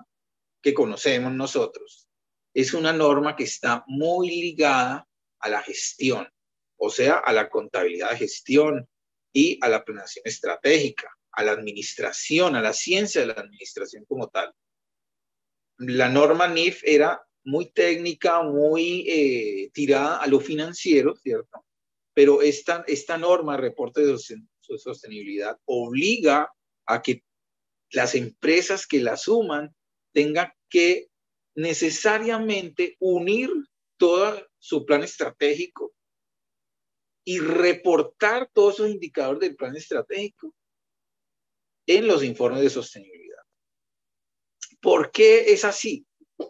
que 0.63 0.75
conocemos 0.75 1.33
nosotros, 1.33 2.09
es 2.55 2.75
una 2.75 2.93
norma 2.93 3.35
que 3.35 3.45
está 3.45 3.83
muy 3.87 4.29
ligada 4.29 5.09
a 5.41 5.49
la 5.49 5.63
gestión 5.63 6.29
o 6.85 6.91
sea, 6.91 7.19
a 7.19 7.33
la 7.33 7.49
contabilidad 7.49 8.11
de 8.11 8.17
gestión 8.17 8.89
y 9.33 9.57
a 9.65 9.69
la 9.69 9.85
planeación 9.85 10.25
estratégica, 10.27 11.17
a 11.31 11.45
la 11.45 11.53
administración, 11.53 12.57
a 12.57 12.61
la 12.61 12.73
ciencia 12.73 13.21
de 13.21 13.29
la 13.29 13.35
administración 13.35 14.05
como 14.05 14.27
tal. 14.27 14.53
La 15.87 16.09
norma 16.09 16.47
NIF 16.49 16.83
era 16.85 17.21
muy 17.45 17.67
técnica, 17.73 18.43
muy 18.43 19.05
eh, 19.09 19.71
tirada 19.73 20.19
a 20.19 20.27
lo 20.27 20.39
financiero, 20.41 21.17
¿cierto? 21.17 21.65
Pero 22.15 22.41
esta, 22.43 22.85
esta 22.87 23.19
norma, 23.19 23.57
reporte 23.57 24.07
de 24.07 24.17
sostenibilidad, 24.79 25.59
obliga 25.65 26.53
a 26.87 27.03
que 27.03 27.25
las 27.91 28.15
empresas 28.15 28.87
que 28.87 29.01
la 29.01 29.17
suman 29.17 29.75
tengan 30.13 30.53
que 30.69 31.09
necesariamente 31.55 32.97
unir 33.01 33.51
todo 33.97 34.47
su 34.59 34.87
plan 34.87 35.03
estratégico 35.03 35.93
y 37.25 37.39
reportar 37.39 38.51
todos 38.53 38.75
esos 38.75 38.91
indicadores 38.91 39.41
del 39.41 39.57
plan 39.57 39.77
estratégico 39.77 40.55
en 41.87 42.07
los 42.07 42.23
informes 42.23 42.63
de 42.63 42.71
sostenibilidad. 42.71 43.32
¿Por 44.83 45.13
qué 45.13 45.53
es 45.53 45.65
así? 45.65 46.05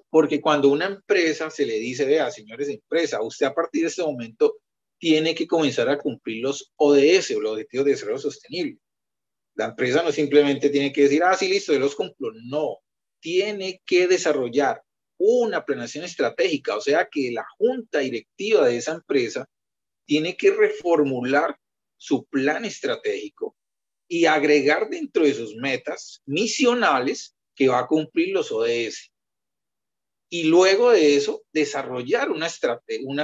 Porque 0.09 0.41
cuando 0.41 0.71
una 0.71 0.87
empresa 0.87 1.51
se 1.51 1.67
le 1.67 1.79
dice, 1.79 2.07
vea, 2.07 2.31
señores 2.31 2.67
de 2.67 2.75
empresa, 2.75 3.21
usted 3.23 3.45
a 3.45 3.55
partir 3.55 3.83
de 3.83 3.89
este 3.89 4.03
momento 4.03 4.57
tiene 4.99 5.35
que 5.35 5.47
comenzar 5.47 5.91
a 5.91 5.99
cumplir 5.99 6.43
los 6.43 6.73
ODS 6.77 7.33
los 7.33 7.53
Objetivos 7.53 7.85
de 7.85 7.93
Desarrollo 7.93 8.19
Sostenible. 8.19 8.79
La 9.55 9.67
empresa 9.67 10.03
no 10.03 10.11
simplemente 10.11 10.71
tiene 10.71 10.95
que 10.95 11.03
decir, 11.03 11.23
ah, 11.23 11.37
sí, 11.37 11.47
listo, 11.47 11.75
yo 11.75 11.79
los 11.79 11.95
cumplo. 11.95 12.33
No, 12.47 12.79
tiene 13.21 13.83
que 13.85 14.09
desarrollar 14.09 14.83
una 15.19 15.63
planeación 15.65 16.05
estratégica, 16.05 16.75
o 16.77 16.81
sea 16.81 17.09
que 17.13 17.31
la 17.33 17.45
junta 17.59 17.99
directiva 17.99 18.67
de 18.67 18.79
esa 18.79 18.93
empresa 18.93 19.47
tiene 20.07 20.39
que 20.39 20.53
reformular 20.53 21.55
su 21.99 22.25
plan 22.25 22.65
estratégico 22.65 23.57
y 24.09 24.25
agregar 24.25 24.89
dentro 24.89 25.25
de 25.25 25.35
sus 25.35 25.55
metas 25.55 26.23
misionales 26.25 27.37
que 27.63 27.69
va 27.69 27.79
a 27.79 27.87
cumplir 27.87 28.31
los 28.35 28.51
ODS. 28.51 29.13
Y 30.29 30.45
luego 30.45 30.91
de 30.91 31.15
eso, 31.15 31.45
desarrollar 31.53 32.29
una, 32.29 32.47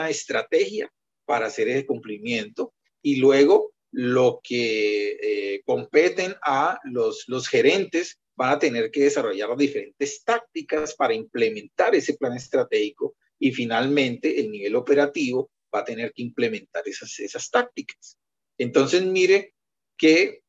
estrategia, 0.08 0.92
para 1.24 1.46
hacer 1.46 1.68
ese 1.68 1.84
cumplimiento 1.84 2.72
y 3.02 3.16
luego 3.16 3.72
lo 3.90 4.40
que 4.44 5.18
eh, 5.20 5.62
competen 5.64 6.36
a 6.46 6.78
los, 6.84 7.26
gerentes 7.48 8.20
van 8.36 8.50
a 8.50 8.58
tener 8.60 8.92
que 8.92 9.02
desarrollar 9.02 9.56
diferentes 9.56 10.22
tácticas 10.22 10.94
para 10.94 11.14
implementar 11.14 11.96
ese 11.96 12.14
plan 12.14 12.34
estratégico 12.34 13.16
y 13.40 13.50
finalmente 13.50 14.38
el 14.38 14.52
nivel 14.52 14.76
operativo 14.76 15.50
va 15.74 15.80
a 15.80 15.84
tener 15.84 16.12
que 16.12 16.22
implementar 16.22 16.84
esas 16.86 17.50
tácticas. 17.50 18.16
Entonces, 18.56 19.04
mire 19.04 19.54
que 19.96 20.42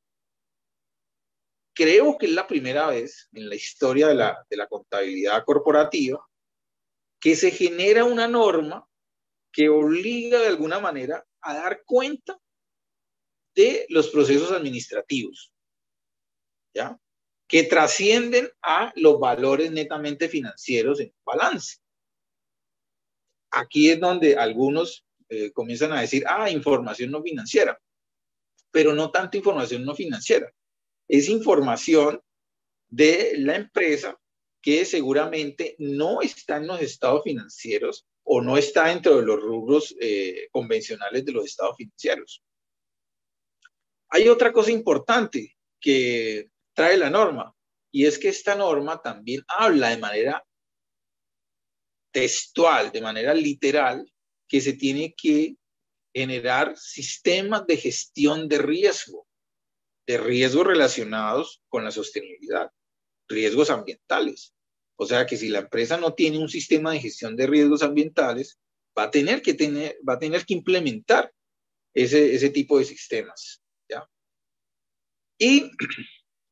creo 1.79 2.17
que 2.17 2.25
es 2.25 2.33
la 2.33 2.45
primera 2.45 2.87
vez 2.87 3.29
en 3.31 3.47
la 3.47 3.55
historia 3.55 4.09
de 4.09 4.15
la, 4.15 4.45
de 4.49 4.57
la 4.57 4.67
contabilidad 4.67 5.45
corporativa 5.45 6.19
que 7.21 7.37
se 7.37 7.51
genera 7.51 8.03
una 8.03 8.27
norma 8.27 8.85
que 9.49 9.69
obliga 9.69 10.39
de 10.39 10.47
alguna 10.47 10.81
manera 10.81 11.25
a 11.39 11.53
dar 11.53 11.83
cuenta 11.85 12.37
de 13.55 13.85
los 13.87 14.09
procesos 14.09 14.51
administrativos, 14.51 15.53
¿ya? 16.73 16.99
Que 17.47 17.63
trascienden 17.63 18.49
a 18.61 18.91
los 18.97 19.17
valores 19.17 19.71
netamente 19.71 20.27
financieros 20.27 20.99
en 20.99 21.13
balance. 21.25 21.77
Aquí 23.51 23.89
es 23.89 24.01
donde 24.01 24.35
algunos 24.35 25.05
eh, 25.29 25.53
comienzan 25.53 25.93
a 25.93 26.01
decir, 26.01 26.25
ah, 26.27 26.49
información 26.49 27.09
no 27.09 27.23
financiera, 27.23 27.79
pero 28.69 28.93
no 28.93 29.11
tanto 29.11 29.37
información 29.37 29.85
no 29.85 29.95
financiera, 29.95 30.53
es 31.09 31.27
información 31.27 32.21
de 32.87 33.33
la 33.37 33.55
empresa 33.55 34.17
que 34.61 34.85
seguramente 34.85 35.75
no 35.79 36.21
está 36.21 36.57
en 36.57 36.67
los 36.67 36.81
estados 36.81 37.23
financieros 37.23 38.07
o 38.23 38.41
no 38.41 38.57
está 38.57 38.87
dentro 38.87 39.17
de 39.17 39.25
los 39.25 39.41
rubros 39.41 39.95
eh, 39.99 40.47
convencionales 40.51 41.25
de 41.25 41.31
los 41.31 41.45
estados 41.45 41.75
financieros. 41.77 42.43
Hay 44.09 44.27
otra 44.27 44.53
cosa 44.53 44.71
importante 44.71 45.57
que 45.79 46.49
trae 46.73 46.97
la 46.97 47.09
norma 47.09 47.55
y 47.91 48.05
es 48.05 48.19
que 48.19 48.29
esta 48.29 48.55
norma 48.55 49.01
también 49.01 49.43
habla 49.47 49.89
de 49.89 49.97
manera 49.97 50.45
textual, 52.11 52.91
de 52.91 53.01
manera 53.01 53.33
literal, 53.33 54.11
que 54.47 54.61
se 54.61 54.73
tiene 54.73 55.13
que 55.15 55.55
generar 56.13 56.75
sistemas 56.77 57.65
de 57.67 57.77
gestión 57.77 58.47
de 58.47 58.57
riesgo, 58.57 59.28
de 60.09 60.17
riesgos 60.17 60.65
relacionados 60.65 61.61
con 61.69 61.83
la 61.83 61.91
sostenibilidad, 61.91 62.71
riesgos 63.27 63.69
ambientales. 63.69 64.55
O 64.95 65.05
sea 65.05 65.27
que 65.27 65.37
si 65.37 65.49
la 65.49 65.59
empresa 65.59 65.97
no 65.97 66.15
tiene 66.15 66.39
un 66.39 66.49
sistema 66.49 66.91
de 66.91 66.99
gestión 66.99 67.35
de 67.35 67.45
riesgos 67.45 67.83
ambientales, 67.83 68.59
va 68.97 69.03
a 69.03 69.11
tener 69.11 69.43
que, 69.43 69.53
tener, 69.53 69.99
va 70.07 70.13
a 70.13 70.17
tener 70.17 70.47
que 70.47 70.55
implementar 70.55 71.31
ese, 71.93 72.33
ese 72.33 72.49
tipo 72.49 72.79
de 72.79 72.85
sistemas. 72.85 73.61
¿ya? 73.87 74.09
Y 75.37 75.69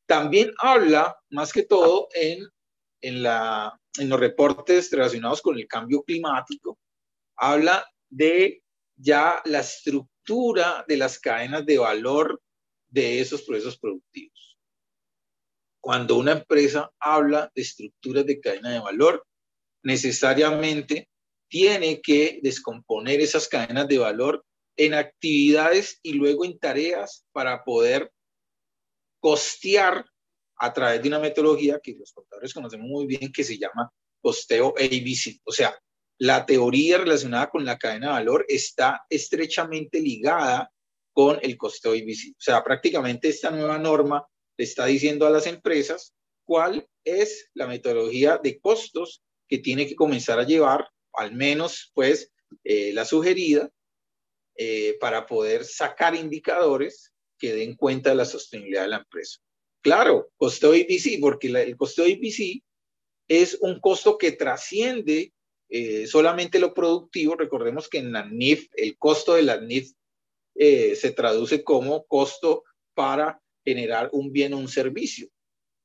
también 0.05 0.53
habla, 0.59 1.17
más 1.31 1.51
que 1.51 1.63
todo, 1.63 2.09
en, 2.13 2.47
en, 3.01 3.23
la, 3.23 3.75
en 3.97 4.07
los 4.07 4.19
reportes 4.19 4.91
relacionados 4.91 5.41
con 5.41 5.57
el 5.57 5.67
cambio 5.67 6.03
climático, 6.03 6.77
habla 7.35 7.89
de 8.07 8.61
ya 8.95 9.41
la 9.45 9.61
estructura 9.61 10.85
de 10.87 10.97
las 10.97 11.17
cadenas 11.17 11.65
de 11.65 11.79
valor 11.79 12.39
de 12.89 13.19
esos 13.19 13.43
procesos 13.43 13.77
productivos. 13.77 14.57
Cuando 15.81 16.17
una 16.17 16.33
empresa 16.33 16.91
habla 16.99 17.51
de 17.55 17.61
estructuras 17.61 18.25
de 18.25 18.39
cadena 18.39 18.71
de 18.71 18.79
valor, 18.79 19.25
necesariamente 19.83 21.09
tiene 21.49 22.01
que 22.01 22.39
descomponer 22.43 23.21
esas 23.21 23.47
cadenas 23.47 23.87
de 23.87 23.97
valor 23.99 24.43
en 24.75 24.93
actividades 24.93 25.99
y 26.03 26.13
luego 26.13 26.45
en 26.45 26.59
tareas 26.59 27.25
para 27.31 27.63
poder 27.63 28.11
costear 29.19 30.05
a 30.57 30.73
través 30.73 31.01
de 31.01 31.07
una 31.07 31.19
metodología 31.19 31.79
que 31.81 31.95
los 31.95 32.11
contadores 32.11 32.53
conocemos 32.53 32.87
muy 32.87 33.05
bien 33.05 33.31
que 33.31 33.43
se 33.43 33.57
llama 33.57 33.91
costeo 34.21 34.73
ABC. 34.77 35.39
O 35.43 35.51
sea, 35.51 35.77
la 36.19 36.45
teoría 36.45 36.97
relacionada 36.97 37.49
con 37.49 37.63
la 37.63 37.77
cadena 37.77 38.07
de 38.07 38.13
valor 38.13 38.45
está 38.47 39.05
estrechamente 39.09 40.01
ligada 40.01 40.71
con 41.17 41.39
el 41.41 41.57
costeo 41.57 41.93
ABC. 41.93 42.33
O 42.33 42.41
sea, 42.41 42.63
prácticamente 42.63 43.29
esta 43.29 43.49
nueva 43.49 43.79
norma 43.79 44.23
le 44.55 44.63
está 44.63 44.85
diciendo 44.85 45.25
a 45.25 45.31
las 45.31 45.47
empresas 45.47 46.13
cuál 46.45 46.87
es 47.03 47.49
la 47.55 47.65
metodología 47.65 48.37
de 48.37 48.59
costos 48.59 49.23
que 49.49 49.57
tiene 49.57 49.87
que 49.87 49.95
comenzar 49.95 50.37
a 50.37 50.45
llevar, 50.45 50.87
al 51.13 51.33
menos 51.33 51.89
pues 51.95 52.31
eh, 52.63 52.93
la 52.93 53.03
sugerida, 53.03 53.67
eh, 54.57 54.95
para 54.99 55.25
poder 55.25 55.65
sacar 55.65 56.13
indicadores 56.13 57.11
que 57.39 57.51
den 57.51 57.75
cuenta 57.75 58.11
de 58.11 58.17
la 58.17 58.25
sostenibilidad 58.25 58.83
de 58.83 58.89
la 58.89 58.97
empresa. 58.97 59.39
Claro, 59.81 60.29
costeo 60.37 60.73
ABC, 60.73 61.19
porque 61.19 61.47
el 61.47 61.75
costeo 61.77 62.05
ABC 62.05 62.61
es 63.27 63.57
un 63.59 63.79
costo 63.79 64.19
que 64.19 64.33
trasciende 64.33 65.33
eh, 65.67 66.05
solamente 66.05 66.59
lo 66.59 66.75
productivo, 66.75 67.35
recordemos 67.35 67.89
que 67.89 67.97
en 67.97 68.11
la 68.11 68.23
NIF, 68.23 68.67
el 68.75 68.99
costo 68.99 69.33
de 69.33 69.41
la 69.41 69.59
NIF 69.59 69.93
eh, 70.57 70.95
se 70.95 71.11
traduce 71.11 71.63
como 71.63 72.05
costo 72.05 72.63
para 72.93 73.41
generar 73.63 74.09
un 74.13 74.31
bien 74.31 74.53
o 74.53 74.57
un 74.57 74.67
servicio, 74.67 75.27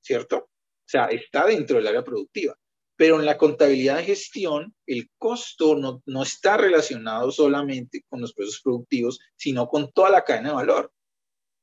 ¿cierto? 0.01 0.37
O 0.37 0.89
sea, 0.89 1.07
está 1.07 1.47
dentro 1.47 1.77
del 1.77 1.87
área 1.87 2.05
productiva. 2.05 2.57
Pero 2.97 3.19
en 3.19 3.27
la 3.27 3.39
contabilidad 3.39 3.97
de 3.97 4.05
gestión, 4.05 4.75
el 4.87 5.11
costo 5.19 5.75
no, 5.75 6.03
no 6.07 6.23
está 6.23 6.57
relacionado 6.57 7.31
solamente 7.33 8.05
con 8.09 8.21
los 8.21 8.33
precios 8.35 8.61
productivos, 8.63 9.19
sino 9.37 9.67
con 9.67 9.91
toda 9.93 10.11
la 10.11 10.25
cadena 10.25 10.51
de 10.51 10.55
valor. 10.57 10.93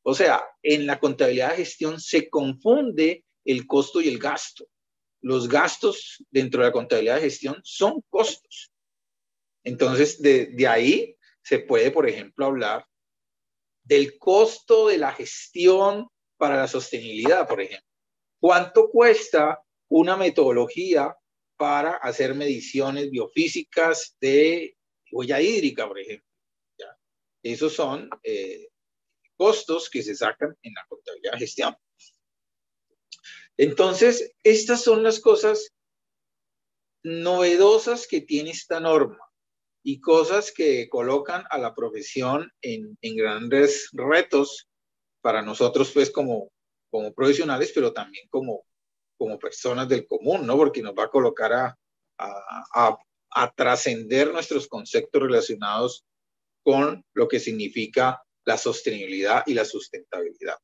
O 0.03 0.13
sea, 0.13 0.43
en 0.63 0.85
la 0.85 0.99
contabilidad 0.99 1.51
de 1.51 1.57
gestión 1.57 1.99
se 1.99 2.29
confunde 2.29 3.25
el 3.45 3.67
costo 3.67 4.01
y 4.01 4.07
el 4.07 4.17
gasto 4.17 4.67
los 5.21 5.47
gastos 5.47 6.23
dentro 6.29 6.61
de 6.61 6.67
la 6.67 6.73
contabilidad 6.73 7.15
de 7.15 7.21
gestión 7.21 7.59
son 7.63 8.01
costos. 8.09 8.71
Entonces, 9.63 10.21
de, 10.21 10.67
ahí 10.67 11.17
se 11.43 11.59
puede, 11.59 11.91
por 11.91 12.07
ejemplo, 12.07 12.45
hablar 12.45 12.85
del 13.89 14.19
costo 14.19 14.87
de 14.87 14.99
la 14.99 15.11
gestión 15.11 16.07
para 16.37 16.57
la 16.57 16.67
sostenibilidad, 16.67 17.47
por 17.47 17.59
ejemplo. 17.59 17.89
¿Cuánto 18.39 18.91
cuesta 18.91 19.63
una 19.89 20.15
metodología 20.15 21.17
para 21.57 21.95
hacer 21.95 22.35
mediciones 22.35 23.09
biofísicas 23.09 24.15
de 24.21 24.77
huella 25.11 25.41
hídrica, 25.41 25.87
por 25.87 25.99
ejemplo? 25.99 26.29
Esos 27.41 27.73
son 27.73 28.09
eh, 28.21 28.67
costos 29.35 29.89
que 29.89 30.03
se 30.03 30.13
sacan 30.13 30.55
en 30.61 30.73
la 30.73 30.85
contabilidad 30.87 31.31
de 31.33 31.39
gestión. 31.39 31.75
Entonces, 33.57 34.35
estas 34.43 34.83
son 34.83 35.01
las 35.01 35.19
cosas 35.19 35.73
novedosas 37.01 38.05
que 38.05 38.21
tiene 38.21 38.51
esta 38.51 38.79
norma 38.79 39.28
y 39.83 39.99
cosas 39.99 40.51
que 40.51 40.89
colocan 40.89 41.43
a 41.49 41.57
la 41.57 41.73
profesión 41.73 42.51
en, 42.61 42.97
grandes 43.01 43.89
retos 43.93 44.67
para 45.21 45.41
nosotros, 45.41 45.91
pues, 45.93 46.11
como, 46.11 46.51
como 46.91 47.13
profesionales, 47.13 47.71
pero 47.73 47.93
también 47.93 48.27
como, 48.29 48.63
como 49.17 49.39
personas 49.39 49.87
del 49.87 50.05
común, 50.05 50.45
¿no? 50.45 50.57
Porque 50.57 50.81
nos 50.81 50.93
va 50.93 51.05
a 51.05 51.09
colocar 51.09 51.53
a, 51.53 51.77
a, 52.17 52.97
a 53.31 53.51
trascender 53.51 54.31
nuestros 54.31 54.67
conceptos 54.67 55.21
relacionados 55.21 56.05
con 56.63 57.05
lo 57.13 57.27
que 57.27 57.39
significa 57.39 58.21
la 58.45 58.57
sostenibilidad 58.57 59.43
y 59.45 59.53
la 59.53 59.65
sustentabilidad. 59.65 60.57